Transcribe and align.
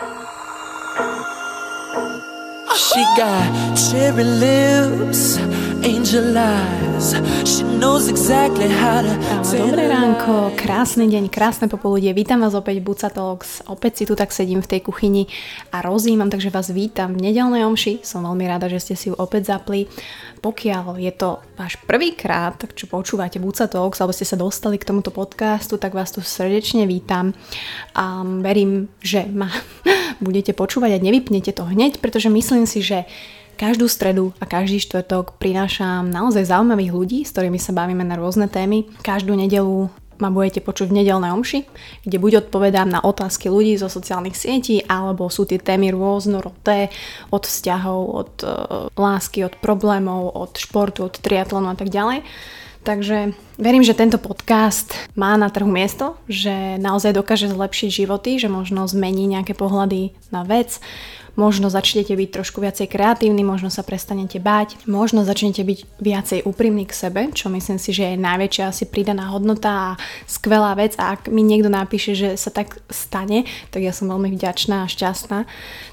She 0.00 0.06
got 3.20 3.76
cherry 3.76 4.24
lips, 4.24 5.36
angel 5.84 6.32
eyes. 6.38 7.12
She 7.44 7.60
knows 7.76 8.08
exactly 8.08 8.72
how 8.72 9.04
to 9.04 9.20
Dobré 9.50 9.92
ránko, 9.92 10.56
krásny 10.56 11.04
deň, 11.04 11.28
krásne 11.28 11.68
popoludie. 11.68 12.16
Vítam 12.16 12.40
vás 12.40 12.56
opäť 12.56 12.80
Buca 12.80 13.12
Talks. 13.12 13.60
Opäť 13.68 14.00
si 14.00 14.04
tu 14.08 14.16
tak 14.16 14.32
sedím 14.32 14.64
v 14.64 14.72
tej 14.72 14.80
kuchyni 14.80 15.28
a 15.68 15.84
rozímam, 15.84 16.32
takže 16.32 16.48
vás 16.48 16.72
vítam 16.72 17.12
v 17.12 17.28
nedelnej 17.28 17.68
omši. 17.68 18.00
Som 18.00 18.24
veľmi 18.24 18.48
rada, 18.48 18.72
že 18.72 18.80
ste 18.80 18.94
si 18.96 19.12
ju 19.12 19.14
opäť 19.20 19.52
zapli. 19.52 19.84
Pokiaľ 20.40 20.96
je 20.96 21.12
to 21.12 21.44
váš 21.60 21.76
prvýkrát, 21.84 22.56
čo 22.72 22.88
počúvate 22.88 23.36
Buca 23.36 23.68
Talks, 23.68 24.00
alebo 24.00 24.16
ste 24.16 24.24
sa 24.24 24.40
dostali 24.40 24.80
k 24.80 24.88
tomuto 24.88 25.12
podcastu, 25.12 25.76
tak 25.76 25.92
vás 25.92 26.16
tu 26.16 26.24
srdečne 26.24 26.88
vítam. 26.88 27.36
A 27.92 28.24
verím, 28.24 28.88
že 29.04 29.28
ma 29.28 29.52
budete 30.24 30.56
počúvať 30.56 30.96
a 30.96 31.04
nevypnete 31.04 31.52
to 31.52 31.68
hneď, 31.68 32.00
pretože 32.00 32.32
myslím 32.32 32.64
si, 32.64 32.80
že 32.80 33.04
každú 33.60 33.92
stredu 33.92 34.32
a 34.40 34.48
každý 34.48 34.80
štvrtok 34.80 35.36
prinášam 35.36 36.08
naozaj 36.08 36.48
zaujímavých 36.48 36.96
ľudí, 36.96 37.18
s 37.28 37.36
ktorými 37.36 37.60
sa 37.60 37.76
bavíme 37.76 38.00
na 38.00 38.16
rôzne 38.16 38.48
témy. 38.48 38.88
Každú 39.04 39.36
nedelu 39.36 39.92
ma 40.20 40.28
budete 40.28 40.60
počuť 40.60 40.92
v 40.92 41.02
nedelnej 41.02 41.32
omši, 41.32 41.60
kde 42.04 42.16
buď 42.20 42.32
odpovedám 42.46 42.88
na 42.88 43.00
otázky 43.00 43.48
ľudí 43.48 43.74
zo 43.80 43.88
sociálnych 43.88 44.36
sietí, 44.36 44.84
alebo 44.86 45.32
sú 45.32 45.48
tie 45.48 45.56
témy 45.56 45.90
rôznorodé 45.90 46.92
od 47.32 47.42
vzťahov, 47.48 48.00
od 48.12 48.32
uh, 48.44 48.50
lásky, 48.94 49.42
od 49.42 49.56
problémov, 49.58 50.30
od 50.36 50.54
športu, 50.60 51.08
od 51.08 51.16
triatlonu 51.18 51.72
a 51.72 51.76
tak 51.76 51.88
ďalej. 51.88 52.22
Takže 52.80 53.36
verím, 53.60 53.84
že 53.84 53.92
tento 53.92 54.16
podcast 54.16 54.96
má 55.12 55.36
na 55.36 55.52
trhu 55.52 55.68
miesto, 55.68 56.16
že 56.24 56.80
naozaj 56.80 57.12
dokáže 57.12 57.52
zlepšiť 57.52 57.92
životy, 57.92 58.40
že 58.40 58.48
možno 58.48 58.88
zmení 58.88 59.28
nejaké 59.28 59.52
pohľady 59.52 60.16
na 60.32 60.48
vec, 60.48 60.80
možno 61.34 61.70
začnete 61.70 62.14
byť 62.14 62.28
trošku 62.30 62.62
viacej 62.62 62.86
kreatívni, 62.90 63.42
možno 63.42 63.68
sa 63.68 63.86
prestanete 63.86 64.38
báť, 64.42 64.80
možno 64.86 65.22
začnete 65.26 65.62
byť 65.62 65.78
viacej 66.00 66.40
úprimní 66.46 66.86
k 66.86 66.96
sebe, 66.96 67.30
čo 67.34 67.52
myslím 67.52 67.78
si, 67.78 67.90
že 67.94 68.14
je 68.14 68.22
najväčšia 68.22 68.64
asi 68.70 68.84
pridaná 68.86 69.30
hodnota 69.30 69.70
a 69.70 69.88
skvelá 70.26 70.74
vec 70.74 70.98
a 70.98 71.14
ak 71.18 71.30
mi 71.30 71.42
niekto 71.42 71.70
napíše, 71.70 72.16
že 72.16 72.28
sa 72.34 72.50
tak 72.50 72.80
stane, 72.90 73.46
tak 73.70 73.84
ja 73.84 73.94
som 73.94 74.10
veľmi 74.10 74.32
vďačná 74.34 74.86
a 74.86 74.90
šťastná. 74.90 75.46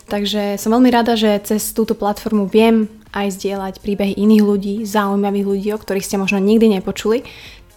Takže 0.08 0.56
som 0.56 0.72
veľmi 0.72 0.88
rada, 0.88 1.20
že 1.20 1.36
cez 1.44 1.76
túto 1.76 1.92
platformu 1.92 2.48
viem 2.48 2.88
aj 3.12 3.40
zdieľať 3.40 3.82
príbehy 3.82 4.14
iných 4.20 4.44
ľudí, 4.44 4.76
zaujímavých 4.84 5.48
ľudí, 5.48 5.70
o 5.74 5.80
ktorých 5.80 6.06
ste 6.06 6.22
možno 6.22 6.38
nikdy 6.38 6.80
nepočuli. 6.80 7.24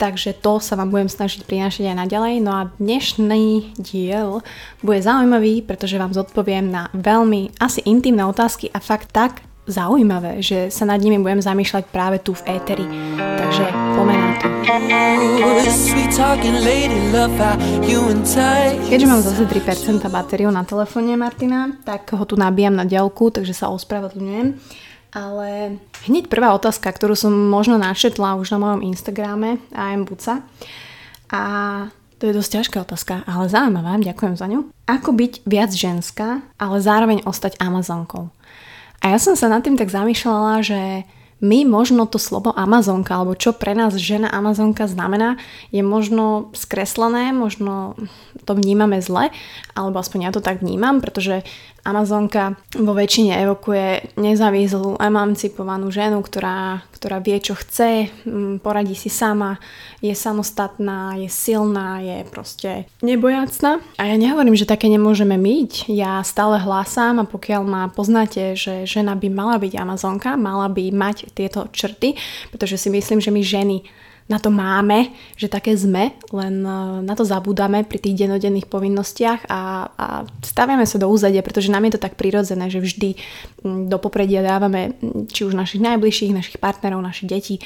Takže 0.00 0.32
to 0.40 0.64
sa 0.64 0.80
vám 0.80 0.88
budem 0.88 1.12
snažiť 1.12 1.44
prinášať 1.44 1.92
aj 1.92 1.96
naďalej. 2.08 2.34
No 2.40 2.56
a 2.56 2.72
dnešný 2.80 3.76
diel 3.76 4.40
bude 4.80 5.04
zaujímavý, 5.04 5.60
pretože 5.60 6.00
vám 6.00 6.16
zodpoviem 6.16 6.72
na 6.72 6.88
veľmi 6.96 7.52
asi 7.60 7.84
intimné 7.84 8.24
otázky 8.24 8.72
a 8.72 8.80
fakt 8.80 9.12
tak 9.12 9.44
zaujímavé, 9.68 10.40
že 10.40 10.72
sa 10.72 10.88
nad 10.88 10.96
nimi 10.96 11.20
budem 11.20 11.44
zamýšľať 11.44 11.84
práve 11.92 12.16
tu 12.24 12.32
v 12.32 12.48
éteri. 12.48 12.88
Takže 13.20 13.64
poďme 13.92 14.16
na 14.16 14.30
to. 14.40 14.46
Keďže 18.88 19.06
mám 19.06 19.20
zase 19.20 19.44
3% 19.44 20.00
batériu 20.08 20.48
na 20.48 20.64
telefóne 20.64 21.12
Martina, 21.20 21.76
tak 21.84 22.16
ho 22.16 22.24
tu 22.24 22.40
nabíjam 22.40 22.72
na 22.72 22.88
diaľku, 22.88 23.28
takže 23.28 23.52
sa 23.52 23.68
ospravedlňujem. 23.68 24.56
Ale 25.10 25.80
hneď 26.06 26.30
prvá 26.30 26.54
otázka, 26.54 26.86
ktorú 26.94 27.18
som 27.18 27.34
možno 27.34 27.82
našetla 27.82 28.38
už 28.38 28.54
na 28.54 28.58
mojom 28.62 28.80
Instagrame 28.86 29.58
AM 29.74 30.06
Buca. 30.06 30.46
A 31.34 31.42
to 32.20 32.28
je 32.28 32.36
dosť 32.36 32.50
ťažká 32.60 32.76
otázka, 32.84 33.24
ale 33.24 33.48
zaujímavá, 33.48 33.96
ďakujem 33.98 34.34
za 34.36 34.46
ňu. 34.46 34.68
Ako 34.86 35.16
byť 35.16 35.48
viac 35.48 35.72
ženská, 35.72 36.44
ale 36.60 36.76
zároveň 36.78 37.24
ostať 37.24 37.56
Amazonkou? 37.58 38.28
A 39.00 39.16
ja 39.16 39.18
som 39.18 39.32
sa 39.34 39.48
nad 39.48 39.64
tým 39.64 39.80
tak 39.80 39.88
zamýšľala, 39.88 40.60
že 40.60 41.08
my 41.40 41.64
možno 41.64 42.04
to 42.04 42.20
slovo 42.20 42.52
Amazonka, 42.52 43.16
alebo 43.16 43.32
čo 43.32 43.56
pre 43.56 43.72
nás 43.72 43.96
žena 43.96 44.28
Amazonka 44.28 44.84
znamená, 44.84 45.40
je 45.72 45.80
možno 45.80 46.52
skreslené, 46.52 47.32
možno 47.32 47.96
to 48.44 48.52
vnímame 48.52 49.00
zle, 49.00 49.32
alebo 49.72 49.96
aspoň 49.96 50.28
ja 50.28 50.30
to 50.36 50.44
tak 50.44 50.60
vnímam, 50.60 51.00
pretože 51.00 51.40
Amazonka 51.84 52.60
vo 52.76 52.92
väčšine 52.92 53.40
evokuje 53.40 54.16
nezávislú, 54.20 55.00
emancipovanú 55.00 55.88
ženu, 55.88 56.20
ktorá, 56.20 56.84
ktorá 56.92 57.18
vie, 57.24 57.40
čo 57.40 57.56
chce, 57.56 58.12
poradí 58.60 58.92
si 58.92 59.08
sama, 59.08 59.56
je 60.04 60.12
samostatná, 60.12 61.16
je 61.16 61.28
silná, 61.32 62.04
je 62.04 62.24
proste 62.28 62.70
nebojacná. 63.00 63.80
A 63.96 64.02
ja 64.08 64.16
nehovorím, 64.20 64.56
že 64.56 64.68
také 64.68 64.92
nemôžeme 64.92 65.40
myť. 65.40 65.88
Ja 65.88 66.20
stále 66.20 66.60
hlásam 66.60 67.20
a 67.20 67.28
pokiaľ 67.28 67.62
ma 67.64 67.82
poznáte, 67.88 68.56
že 68.56 68.84
žena 68.84 69.16
by 69.16 69.28
mala 69.32 69.56
byť 69.56 69.72
Amazonka, 69.76 70.36
mala 70.36 70.68
by 70.68 70.92
mať 70.92 71.32
tieto 71.32 71.68
črty, 71.72 72.16
pretože 72.52 72.76
si 72.76 72.88
myslím, 72.92 73.20
že 73.24 73.32
my 73.32 73.40
ženy 73.40 73.76
na 74.30 74.38
to 74.38 74.54
máme, 74.54 75.10
že 75.34 75.50
také 75.50 75.74
sme, 75.74 76.14
len 76.30 76.62
e, 76.62 77.02
na 77.02 77.14
to 77.18 77.26
zabúdame 77.26 77.82
pri 77.82 77.98
tých 77.98 78.24
denodenných 78.24 78.70
povinnostiach 78.70 79.50
a, 79.50 79.90
a 79.90 80.06
staviame 80.46 80.86
sa 80.86 81.02
do 81.02 81.10
úzadia, 81.10 81.42
pretože 81.42 81.74
nám 81.74 81.90
je 81.90 81.98
to 81.98 82.04
tak 82.06 82.14
prirodzené, 82.14 82.70
že 82.70 82.78
vždy 82.78 83.18
do 83.90 83.98
popredia 83.98 84.46
dávame 84.46 84.94
či 85.34 85.42
už 85.42 85.58
našich 85.58 85.82
najbližších, 85.82 86.30
našich 86.30 86.62
partnerov, 86.62 87.02
našich 87.02 87.26
detí 87.26 87.56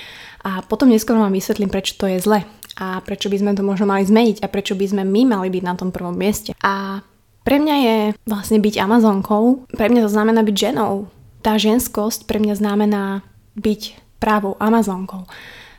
a 0.41 0.64
potom 0.64 0.88
neskôr 0.88 1.20
vám 1.20 1.36
vysvetlím, 1.36 1.69
prečo 1.69 2.00
to 2.00 2.08
je 2.08 2.19
zle 2.25 2.41
a 2.81 2.98
prečo 3.04 3.28
by 3.28 3.36
sme 3.38 3.52
to 3.54 3.62
možno 3.62 3.84
mali 3.86 4.02
zmeniť 4.02 4.42
a 4.42 4.50
prečo 4.50 4.75
by 4.75 4.88
sme 4.88 5.02
my 5.04 5.36
mali 5.36 5.48
byť 5.52 5.62
na 5.62 5.75
tom 5.78 5.94
prvom 5.94 6.16
mieste. 6.16 6.56
A 6.64 7.04
pre 7.44 7.60
mňa 7.60 7.76
je 7.76 7.96
vlastne 8.25 8.58
byť 8.58 8.75
Amazonkou, 8.81 9.69
pre 9.76 9.92
mňa 9.92 10.00
to 10.08 10.10
znamená 10.10 10.41
byť 10.42 10.56
ženou. 10.56 11.12
Tá 11.44 11.60
ženskosť 11.60 12.25
pre 12.25 12.41
mňa 12.41 12.56
znamená 12.56 13.20
byť 13.60 14.00
právou 14.16 14.56
Amazonkou. 14.56 15.28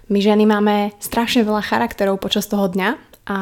My 0.05 0.21
ženy 0.21 0.45
máme 0.45 0.93
strašne 1.01 1.41
veľa 1.41 1.65
charakterov 1.65 2.21
počas 2.21 2.45
toho 2.45 2.69
dňa 2.69 2.89
a 3.25 3.37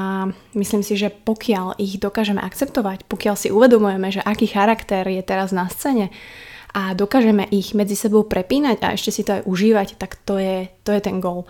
myslím 0.56 0.80
si, 0.80 0.96
že 0.96 1.12
pokiaľ 1.12 1.76
ich 1.76 2.00
dokážeme 2.00 2.40
akceptovať, 2.40 3.04
pokiaľ 3.12 3.36
si 3.36 3.52
uvedomujeme, 3.52 4.08
že 4.16 4.24
aký 4.24 4.48
charakter 4.48 5.04
je 5.04 5.20
teraz 5.28 5.52
na 5.52 5.68
scéne 5.68 6.08
a 6.72 6.96
dokážeme 6.96 7.52
ich 7.52 7.76
medzi 7.76 8.00
sebou 8.00 8.24
prepínať 8.24 8.80
a 8.80 8.96
ešte 8.96 9.12
si 9.12 9.22
to 9.28 9.36
aj 9.38 9.44
užívať, 9.44 10.00
tak 10.00 10.16
to 10.24 10.40
je, 10.40 10.72
to 10.88 10.96
je 10.96 11.02
ten 11.04 11.20
gol. 11.20 11.44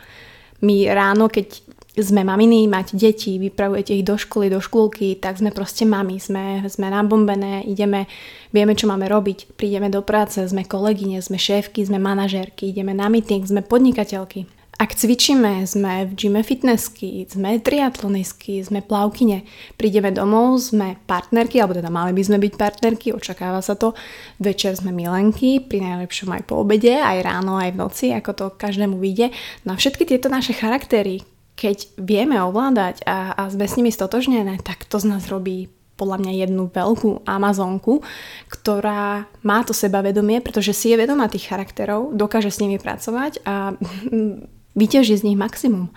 My 0.66 0.90
ráno, 0.90 1.30
keď 1.30 1.62
sme 1.94 2.26
maminy, 2.26 2.66
máte 2.66 2.98
deti, 2.98 3.38
vypravujete 3.38 3.94
ich 3.94 4.02
do 4.02 4.18
školy, 4.18 4.50
do 4.50 4.58
škôlky, 4.58 5.22
tak 5.22 5.38
sme 5.38 5.54
proste 5.54 5.86
mami, 5.86 6.18
sme, 6.18 6.66
sme 6.66 6.90
nabombené, 6.90 7.62
ideme, 7.70 8.10
vieme, 8.50 8.74
čo 8.74 8.90
máme 8.90 9.06
robiť, 9.06 9.54
prídeme 9.54 9.94
do 9.94 10.02
práce, 10.02 10.42
sme 10.42 10.66
kolegyne, 10.66 11.22
sme 11.22 11.38
šéfky, 11.38 11.86
sme 11.86 12.02
manažérky, 12.02 12.74
ideme 12.74 12.98
na 12.98 13.14
meeting, 13.14 13.46
sme 13.46 13.62
podnikateľky. 13.62 14.63
Ak 14.74 14.98
cvičíme, 14.98 15.64
sme 15.70 16.10
v 16.10 16.18
gyme 16.18 16.42
fitnessky, 16.42 17.30
sme 17.30 17.62
triatlonistky, 17.62 18.58
sme 18.66 18.82
plavkyne, 18.82 19.46
prídeme 19.78 20.10
domov, 20.10 20.60
sme 20.66 20.98
partnerky, 21.06 21.62
alebo 21.62 21.78
teda 21.78 21.94
mali 21.94 22.10
by 22.12 22.24
sme 22.26 22.38
byť 22.42 22.54
partnerky, 22.58 23.14
očakáva 23.14 23.62
sa 23.62 23.78
to, 23.78 23.94
večer 24.42 24.74
sme 24.74 24.90
milenky, 24.90 25.62
pri 25.62 25.78
najlepšom 25.78 26.34
aj 26.36 26.44
po 26.50 26.66
obede, 26.66 26.98
aj 26.98 27.22
ráno, 27.22 27.62
aj 27.62 27.70
v 27.70 27.80
noci, 27.80 28.06
ako 28.18 28.32
to 28.34 28.46
každému 28.58 28.98
vyjde. 28.98 29.30
No 29.62 29.78
a 29.78 29.80
všetky 29.80 30.10
tieto 30.10 30.28
naše 30.28 30.58
charaktery, 30.58 31.22
keď 31.54 31.94
vieme 32.02 32.42
ovládať 32.42 33.06
a, 33.06 33.38
a 33.38 33.42
sme 33.54 33.70
s 33.70 33.78
nimi 33.78 33.94
stotožnené, 33.94 34.58
tak 34.66 34.90
to 34.90 34.98
z 34.98 35.06
nás 35.06 35.30
robí 35.30 35.70
podľa 35.94 36.18
mňa 36.26 36.50
jednu 36.50 36.74
veľkú 36.74 37.24
Amazonku, 37.30 38.02
ktorá 38.50 39.30
má 39.46 39.62
to 39.62 39.72
sebavedomie, 39.78 40.42
pretože 40.42 40.74
si 40.74 40.90
je 40.90 40.98
vedomá 40.98 41.30
tých 41.30 41.54
charakterov, 41.54 42.18
dokáže 42.18 42.50
s 42.50 42.58
nimi 42.60 42.82
pracovať 42.82 43.46
a 43.46 43.78
vyťaží 44.74 45.18
z 45.18 45.26
nich 45.30 45.40
maximum. 45.40 45.94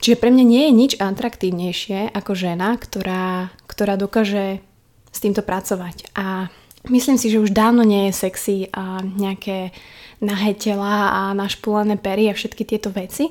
Čiže 0.00 0.16
pre 0.16 0.32
mňa 0.32 0.44
nie 0.48 0.62
je 0.64 0.72
nič 0.72 0.92
atraktívnejšie 0.96 2.16
ako 2.16 2.32
žena, 2.32 2.80
ktorá, 2.80 3.52
ktorá 3.68 4.00
dokáže 4.00 4.64
s 5.12 5.18
týmto 5.20 5.44
pracovať. 5.44 6.08
A 6.16 6.48
myslím 6.88 7.20
si, 7.20 7.28
že 7.28 7.42
už 7.42 7.52
dávno 7.52 7.84
nie 7.84 8.08
je 8.08 8.16
sexy 8.16 8.56
a 8.72 9.04
nejaké 9.04 9.76
nahé 10.24 10.56
tela 10.56 11.12
a 11.12 11.20
našpulané 11.36 12.00
pery 12.00 12.32
a 12.32 12.36
všetky 12.36 12.64
tieto 12.64 12.88
veci. 12.88 13.28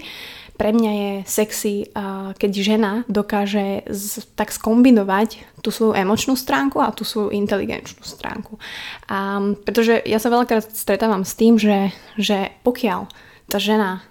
Pre 0.60 0.76
mňa 0.76 0.92
je 0.92 1.12
sexy, 1.24 1.88
keď 2.36 2.52
žena 2.52 3.08
dokáže 3.08 3.88
z, 3.88 4.28
tak 4.36 4.52
skombinovať 4.52 5.64
tú 5.64 5.72
svoju 5.72 5.96
emočnú 5.96 6.36
stránku 6.36 6.84
a 6.84 6.92
tú 6.92 7.08
svoju 7.08 7.32
inteligenčnú 7.32 8.04
stránku. 8.04 8.60
A, 9.08 9.40
pretože 9.64 10.04
ja 10.04 10.20
sa 10.20 10.28
veľakrát 10.28 10.68
stretávam 10.76 11.24
s 11.24 11.34
tým, 11.40 11.56
že, 11.56 11.96
že 12.20 12.52
pokiaľ 12.68 13.08
tá 13.48 13.56
žena 13.56 14.04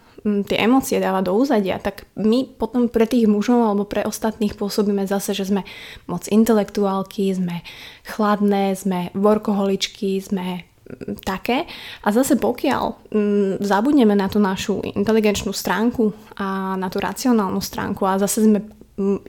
tie 0.46 0.58
emócie 0.62 1.02
dáva 1.02 1.24
do 1.24 1.34
úzadia, 1.34 1.80
tak 1.82 2.08
my 2.16 2.46
potom 2.58 2.88
pre 2.88 3.04
tých 3.04 3.28
mužov 3.28 3.60
alebo 3.64 3.84
pre 3.84 4.04
ostatných 4.04 4.54
pôsobíme 4.54 5.04
zase, 5.08 5.34
že 5.34 5.48
sme 5.48 5.62
moc 6.06 6.24
intelektuálky, 6.28 7.32
sme 7.34 7.62
chladné, 8.06 8.76
sme 8.76 9.10
workoholičky, 9.16 10.20
sme 10.22 10.68
také. 11.24 11.68
A 12.04 12.08
zase 12.08 12.40
pokiaľ 12.40 13.12
m, 13.12 13.60
zabudneme 13.60 14.16
na 14.16 14.28
tú 14.32 14.40
našu 14.40 14.80
inteligenčnú 14.80 15.52
stránku 15.52 16.12
a 16.40 16.80
na 16.80 16.88
tú 16.88 16.98
racionálnu 17.00 17.60
stránku 17.60 18.08
a 18.08 18.16
zase 18.16 18.48
sme 18.48 18.64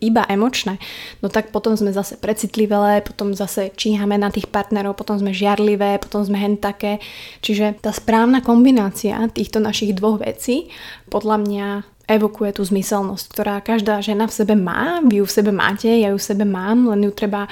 iba 0.02 0.26
emočné, 0.26 0.82
no 1.22 1.30
tak 1.30 1.54
potom 1.54 1.78
sme 1.78 1.94
zase 1.94 2.18
precitlivé, 2.18 3.06
potom 3.06 3.38
zase 3.38 3.70
číhame 3.78 4.18
na 4.18 4.34
tých 4.34 4.50
partnerov, 4.50 4.98
potom 4.98 5.22
sme 5.22 5.30
žiarlivé, 5.30 6.02
potom 6.02 6.26
sme 6.26 6.42
hen 6.42 6.58
také. 6.58 6.98
Čiže 7.46 7.80
tá 7.80 7.94
správna 7.94 8.42
kombinácia 8.42 9.22
týchto 9.30 9.62
našich 9.62 9.94
dvoch 9.94 10.20
vecí 10.20 10.74
podľa 11.14 11.38
mňa 11.46 11.68
evokuje 12.10 12.58
tú 12.58 12.66
zmyselnosť, 12.66 13.26
ktorá 13.30 13.62
každá 13.62 14.02
žena 14.02 14.26
v 14.26 14.34
sebe 14.34 14.58
má, 14.58 14.98
vy 15.06 15.22
ju 15.22 15.26
v 15.30 15.36
sebe 15.38 15.52
máte, 15.54 15.94
ja 15.94 16.10
ju 16.10 16.18
v 16.18 16.28
sebe 16.34 16.42
mám, 16.42 16.90
len 16.90 17.06
ju 17.06 17.14
treba 17.14 17.46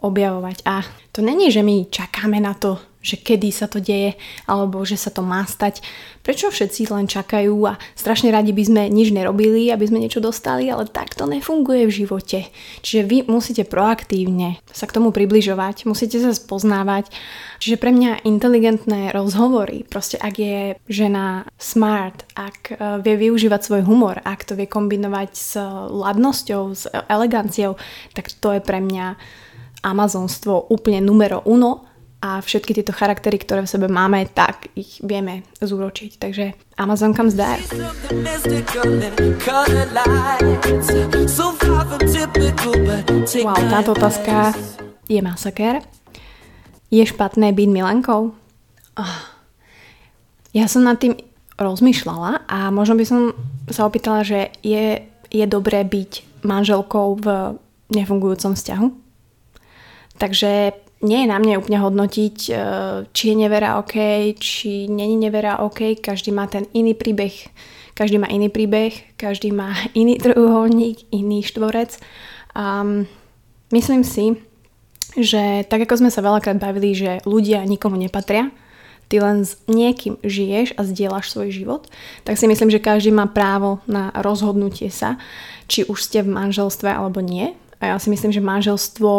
objavovať. 0.00 0.64
A 0.66 0.84
to 1.12 1.20
není, 1.24 1.52
že 1.52 1.64
my 1.64 1.88
čakáme 1.88 2.40
na 2.40 2.54
to, 2.54 2.78
že 3.00 3.16
kedy 3.16 3.48
sa 3.48 3.64
to 3.64 3.80
deje, 3.80 4.14
alebo 4.44 4.84
že 4.84 5.00
sa 5.00 5.08
to 5.08 5.24
má 5.24 5.40
stať. 5.48 5.80
Prečo 6.20 6.52
všetci 6.52 6.92
len 6.92 7.08
čakajú 7.08 7.56
a 7.64 7.80
strašne 7.96 8.28
radi 8.28 8.52
by 8.52 8.60
sme 8.60 8.82
nič 8.92 9.08
nerobili, 9.08 9.72
aby 9.72 9.88
sme 9.88 10.04
niečo 10.04 10.20
dostali, 10.20 10.68
ale 10.68 10.84
tak 10.84 11.16
to 11.16 11.24
nefunguje 11.24 11.88
v 11.88 11.96
živote. 12.04 12.52
Čiže 12.84 13.02
vy 13.08 13.18
musíte 13.24 13.64
proaktívne 13.64 14.60
sa 14.68 14.84
k 14.84 15.00
tomu 15.00 15.16
približovať, 15.16 15.88
musíte 15.88 16.20
sa 16.20 16.36
spoznávať. 16.36 17.08
Čiže 17.56 17.80
pre 17.80 17.88
mňa 17.88 18.28
inteligentné 18.28 19.16
rozhovory, 19.16 19.88
proste 19.88 20.20
ak 20.20 20.34
je 20.36 20.76
žena 20.92 21.48
smart, 21.56 22.28
ak 22.36 22.56
e, 22.68 22.74
vie 23.00 23.16
využívať 23.28 23.60
svoj 23.64 23.82
humor, 23.88 24.20
ak 24.20 24.44
to 24.44 24.52
vie 24.56 24.68
kombinovať 24.68 25.30
s 25.32 25.56
ladnosťou, 25.88 26.62
s 26.76 26.84
eleganciou, 27.08 27.80
tak 28.12 28.28
to 28.28 28.56
je 28.56 28.60
pre 28.60 28.80
mňa 28.84 29.16
amazonstvo 29.80 30.68
úplne 30.68 31.00
numero 31.00 31.40
uno 31.48 31.90
a 32.20 32.36
všetky 32.44 32.76
tieto 32.76 32.92
charaktery, 32.92 33.40
ktoré 33.40 33.64
v 33.64 33.72
sebe 33.72 33.88
máme, 33.88 34.28
tak 34.28 34.68
ich 34.76 35.00
vieme 35.00 35.40
zúročiť. 35.64 36.20
Takže 36.20 36.52
Amazon 36.76 37.16
comes 37.16 37.32
there. 37.32 37.56
Wow, 43.40 43.60
táto 43.72 43.90
otázka 43.96 44.52
je 45.08 45.20
masaker. 45.24 45.80
Je 46.92 47.00
špatné 47.06 47.56
byť 47.56 47.68
milankou? 47.72 48.36
Oh. 49.00 49.18
Ja 50.52 50.68
som 50.68 50.84
nad 50.84 51.00
tým 51.00 51.16
rozmýšľala 51.56 52.44
a 52.50 52.68
možno 52.68 53.00
by 53.00 53.04
som 53.06 53.20
sa 53.70 53.88
opýtala, 53.88 54.26
že 54.26 54.52
je, 54.60 55.08
je 55.30 55.44
dobré 55.46 55.86
byť 55.86 56.44
manželkou 56.44 57.16
v 57.16 57.56
nefungujúcom 57.94 58.52
vzťahu? 58.52 58.99
Takže 60.20 60.76
nie 61.00 61.24
je 61.24 61.32
na 61.32 61.40
mne 61.40 61.64
úplne 61.64 61.80
hodnotiť, 61.80 62.36
e, 62.46 62.52
či 63.08 63.24
je 63.32 63.36
nevera 63.40 63.80
OK, 63.80 63.96
či 64.36 64.84
není 64.84 65.16
nevera 65.16 65.64
OK. 65.64 65.96
Každý 65.96 66.28
má 66.28 66.44
ten 66.44 66.68
iný 66.76 66.92
príbeh, 66.92 67.32
každý 67.96 68.20
má 68.20 68.28
iný 68.28 68.52
príbeh, 68.52 69.16
každý 69.16 69.48
má 69.48 69.72
iný 69.96 70.20
trojuholník, 70.20 71.08
iný 71.08 71.40
štvorec. 71.40 71.96
Um, 72.52 73.08
myslím 73.72 74.04
si, 74.04 74.36
že 75.16 75.64
tak 75.66 75.88
ako 75.88 76.04
sme 76.04 76.10
sa 76.12 76.20
veľakrát 76.20 76.60
bavili, 76.60 76.92
že 76.92 77.24
ľudia 77.24 77.64
nikomu 77.64 77.96
nepatria, 77.96 78.52
ty 79.10 79.18
len 79.18 79.42
s 79.42 79.58
niekým 79.66 80.20
žiješ 80.22 80.78
a 80.78 80.86
zdieľaš 80.86 81.34
svoj 81.34 81.48
život, 81.50 81.82
tak 82.22 82.38
si 82.38 82.46
myslím, 82.46 82.70
že 82.70 82.78
každý 82.78 83.10
má 83.10 83.26
právo 83.26 83.82
na 83.90 84.14
rozhodnutie 84.14 84.86
sa, 84.92 85.18
či 85.66 85.82
už 85.82 85.98
ste 85.98 86.22
v 86.22 86.30
manželstve 86.30 86.86
alebo 86.86 87.18
nie. 87.18 87.58
A 87.80 87.96
ja 87.96 87.96
si 87.96 88.12
myslím, 88.12 88.28
že 88.28 88.44
manželstvo 88.44 89.10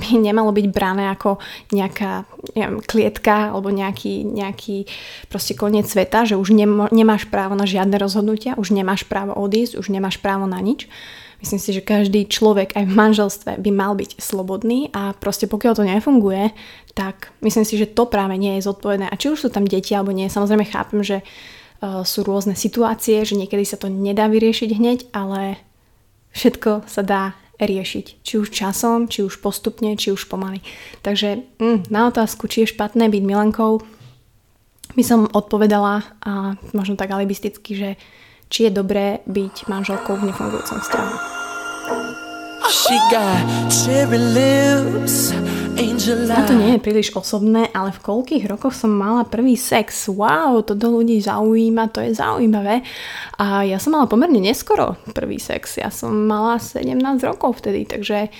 by 0.00 0.08
nemalo 0.20 0.52
byť 0.52 0.66
brané 0.68 1.08
ako 1.08 1.40
nejaká 1.72 2.28
neviem, 2.52 2.84
klietka 2.84 3.56
alebo 3.56 3.72
nejaký, 3.72 4.28
nejaký 4.28 4.84
proste 5.32 5.56
koniec 5.56 5.88
sveta, 5.88 6.28
že 6.28 6.36
už 6.36 6.52
nemáš 6.92 7.24
právo 7.32 7.56
na 7.56 7.64
žiadne 7.64 7.96
rozhodnutia, 7.96 8.60
už 8.60 8.76
nemáš 8.76 9.08
právo 9.08 9.32
odísť, 9.32 9.80
už 9.80 9.88
nemáš 9.88 10.20
právo 10.20 10.44
na 10.44 10.60
nič. 10.60 10.84
Myslím 11.40 11.56
si, 11.56 11.72
že 11.72 11.80
každý 11.80 12.28
človek 12.28 12.76
aj 12.76 12.84
v 12.84 12.92
manželstve 12.92 13.52
by 13.64 13.70
mal 13.72 13.96
byť 13.96 14.20
slobodný 14.20 14.92
a 14.92 15.16
proste 15.16 15.48
pokiaľ 15.48 15.72
to 15.72 15.88
nefunguje, 15.88 16.52
tak 16.92 17.32
myslím 17.40 17.64
si, 17.64 17.80
že 17.80 17.88
to 17.88 18.04
práve 18.04 18.36
nie 18.36 18.60
je 18.60 18.68
zodpovedné. 18.68 19.08
A 19.08 19.16
či 19.16 19.32
už 19.32 19.40
sú 19.40 19.48
tam 19.48 19.64
deti 19.64 19.96
alebo 19.96 20.12
nie, 20.12 20.28
samozrejme 20.28 20.68
chápem, 20.68 21.00
že 21.00 21.24
uh, 21.24 22.04
sú 22.04 22.28
rôzne 22.28 22.52
situácie, 22.52 23.24
že 23.24 23.40
niekedy 23.40 23.64
sa 23.64 23.80
to 23.80 23.88
nedá 23.88 24.28
vyriešiť 24.28 24.70
hneď, 24.76 24.98
ale 25.16 25.56
všetko 26.36 26.84
sa 26.84 27.00
dá 27.00 27.22
riešiť. 27.66 28.24
Či 28.24 28.34
už 28.40 28.48
časom, 28.48 29.08
či 29.08 29.24
už 29.24 29.40
postupne, 29.40 29.96
či 29.96 30.12
už 30.12 30.28
pomaly. 30.28 30.60
Takže 31.04 31.44
mm, 31.60 31.92
na 31.92 32.08
otázku, 32.08 32.48
či 32.48 32.64
je 32.64 32.72
špatné 32.72 33.08
byť 33.08 33.22
milenkou, 33.24 33.80
by 34.94 35.02
som 35.06 35.30
odpovedala 35.30 36.02
a 36.24 36.58
možno 36.74 36.98
tak 36.98 37.14
alibisticky, 37.14 37.72
že 37.78 37.90
či 38.50 38.66
je 38.66 38.74
dobré 38.74 39.22
byť 39.30 39.70
manželkou 39.70 40.18
v 40.18 40.34
nefungujúcom 40.34 40.78
vzťahu. 40.82 41.29
Na 46.30 46.46
to 46.46 46.54
nie 46.54 46.78
je 46.78 46.84
príliš 46.86 47.10
osobné, 47.18 47.66
ale 47.74 47.90
v 47.90 47.98
koľkých 47.98 48.46
rokoch 48.46 48.78
som 48.78 48.94
mala 48.94 49.26
prvý 49.26 49.58
sex? 49.58 50.06
Wow, 50.06 50.62
to 50.62 50.78
do 50.78 50.94
ľudí 50.94 51.18
zaujíma, 51.18 51.90
to 51.90 51.98
je 51.98 52.14
zaujímavé. 52.14 52.86
A 53.42 53.66
ja 53.66 53.82
som 53.82 53.98
mala 53.98 54.06
pomerne 54.06 54.38
neskoro 54.38 54.94
prvý 55.10 55.42
sex. 55.42 55.82
Ja 55.82 55.90
som 55.90 56.30
mala 56.30 56.62
17 56.62 56.94
rokov 57.26 57.58
vtedy, 57.58 57.90
takže 57.90 58.30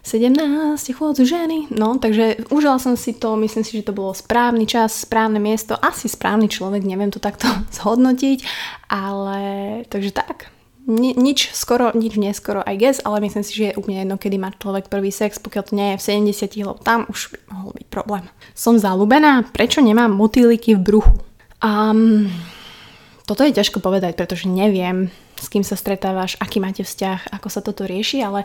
17 0.00 0.96
chôdzu 0.96 1.28
ženy. 1.28 1.68
No, 1.68 2.00
takže 2.00 2.48
užila 2.48 2.80
som 2.80 2.96
si 2.96 3.12
to, 3.12 3.36
myslím 3.36 3.68
si, 3.68 3.84
že 3.84 3.88
to 3.88 3.96
bolo 3.96 4.16
správny 4.16 4.64
čas, 4.64 5.04
správne 5.04 5.40
miesto, 5.40 5.76
asi 5.76 6.08
správny 6.08 6.48
človek, 6.48 6.88
neviem 6.88 7.12
to 7.12 7.20
takto 7.20 7.52
zhodnotiť, 7.84 8.38
ale 8.88 9.40
takže 9.92 10.12
tak, 10.12 10.53
Ni, 10.84 11.16
nič 11.16 11.48
skoro, 11.56 11.96
nič 11.96 12.20
neskoro, 12.20 12.60
I 12.60 12.76
guess, 12.76 13.00
ale 13.00 13.24
myslím 13.24 13.40
si, 13.40 13.56
že 13.56 13.64
je 13.72 13.78
úplne 13.80 14.04
jedno, 14.04 14.20
kedy 14.20 14.36
má 14.36 14.52
človek 14.52 14.92
prvý 14.92 15.08
sex, 15.08 15.40
pokiaľ 15.40 15.62
to 15.64 15.72
nie 15.72 15.88
je 15.96 16.00
v 16.00 16.28
70 16.28 16.60
lebo 16.60 16.76
tam 16.76 17.08
už 17.08 17.32
by 17.32 17.38
mohol 17.56 17.70
byť 17.72 17.86
problém. 17.88 18.24
Som 18.52 18.76
zalúbená, 18.76 19.48
prečo 19.48 19.80
nemám 19.80 20.12
motýliky 20.12 20.76
v 20.76 20.84
bruchu? 20.84 21.16
Um, 21.64 22.28
toto 23.24 23.48
je 23.48 23.56
ťažko 23.56 23.80
povedať, 23.80 24.12
pretože 24.12 24.44
neviem, 24.44 25.08
s 25.40 25.48
kým 25.48 25.64
sa 25.64 25.80
stretávaš, 25.80 26.36
aký 26.36 26.60
máte 26.60 26.84
vzťah, 26.84 27.32
ako 27.32 27.48
sa 27.48 27.64
toto 27.64 27.88
rieši, 27.88 28.20
ale 28.20 28.44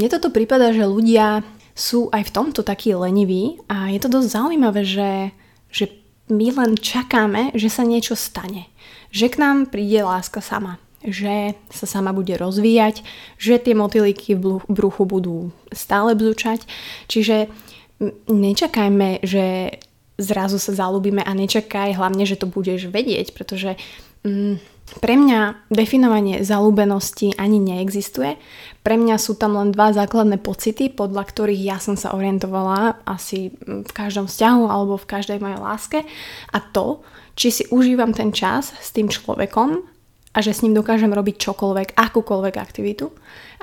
mne 0.00 0.08
toto 0.08 0.32
prípada, 0.32 0.72
že 0.72 0.88
ľudia 0.88 1.44
sú 1.76 2.08
aj 2.08 2.32
v 2.32 2.34
tomto 2.40 2.64
takí 2.64 2.96
leniví 2.96 3.60
a 3.68 3.92
je 3.92 4.00
to 4.00 4.08
dosť 4.08 4.32
zaujímavé, 4.32 4.80
že, 4.80 5.36
že 5.68 5.92
my 6.32 6.56
len 6.56 6.72
čakáme, 6.80 7.52
že 7.52 7.68
sa 7.68 7.84
niečo 7.84 8.16
stane. 8.16 8.72
Že 9.12 9.26
k 9.28 9.36
nám 9.44 9.56
príde 9.68 10.00
láska 10.00 10.40
sama 10.40 10.80
že 11.06 11.54
sa 11.70 11.86
sama 11.86 12.10
bude 12.10 12.34
rozvíjať, 12.34 13.06
že 13.38 13.62
tie 13.62 13.72
motýliky 13.78 14.34
v 14.34 14.60
bruchu 14.66 15.06
budú 15.06 15.54
stále 15.70 16.18
bzučať. 16.18 16.66
Čiže 17.06 17.48
nečakajme, 18.28 19.24
že 19.24 19.78
zrazu 20.18 20.58
sa 20.58 20.72
zalúbime 20.74 21.22
a 21.22 21.32
nečakaj 21.32 21.96
hlavne, 21.96 22.24
že 22.26 22.40
to 22.40 22.48
budeš 22.48 22.88
vedieť, 22.88 23.36
pretože 23.36 23.76
mm, 24.24 24.76
pre 25.02 25.18
mňa 25.18 25.68
definovanie 25.68 26.46
zalúbenosti 26.46 27.34
ani 27.36 27.58
neexistuje. 27.58 28.38
Pre 28.86 28.94
mňa 28.94 29.16
sú 29.18 29.34
tam 29.34 29.58
len 29.58 29.74
dva 29.74 29.90
základné 29.90 30.38
pocity, 30.38 30.88
podľa 30.94 31.26
ktorých 31.26 31.62
ja 31.62 31.76
som 31.82 31.98
sa 31.98 32.14
orientovala 32.14 33.02
asi 33.02 33.50
v 33.66 33.90
každom 33.90 34.30
vzťahu 34.30 34.64
alebo 34.70 34.94
v 34.94 35.10
každej 35.10 35.38
mojej 35.42 35.60
láske. 35.60 35.98
A 36.54 36.58
to, 36.62 37.02
či 37.34 37.50
si 37.50 37.64
užívam 37.74 38.14
ten 38.14 38.30
čas 38.30 38.72
s 38.78 38.94
tým 38.94 39.10
človekom 39.10 39.95
a 40.36 40.44
že 40.44 40.52
s 40.52 40.60
ním 40.60 40.76
dokážem 40.76 41.08
robiť 41.08 41.40
čokoľvek, 41.40 41.96
akúkoľvek 41.96 42.54
aktivitu. 42.60 43.08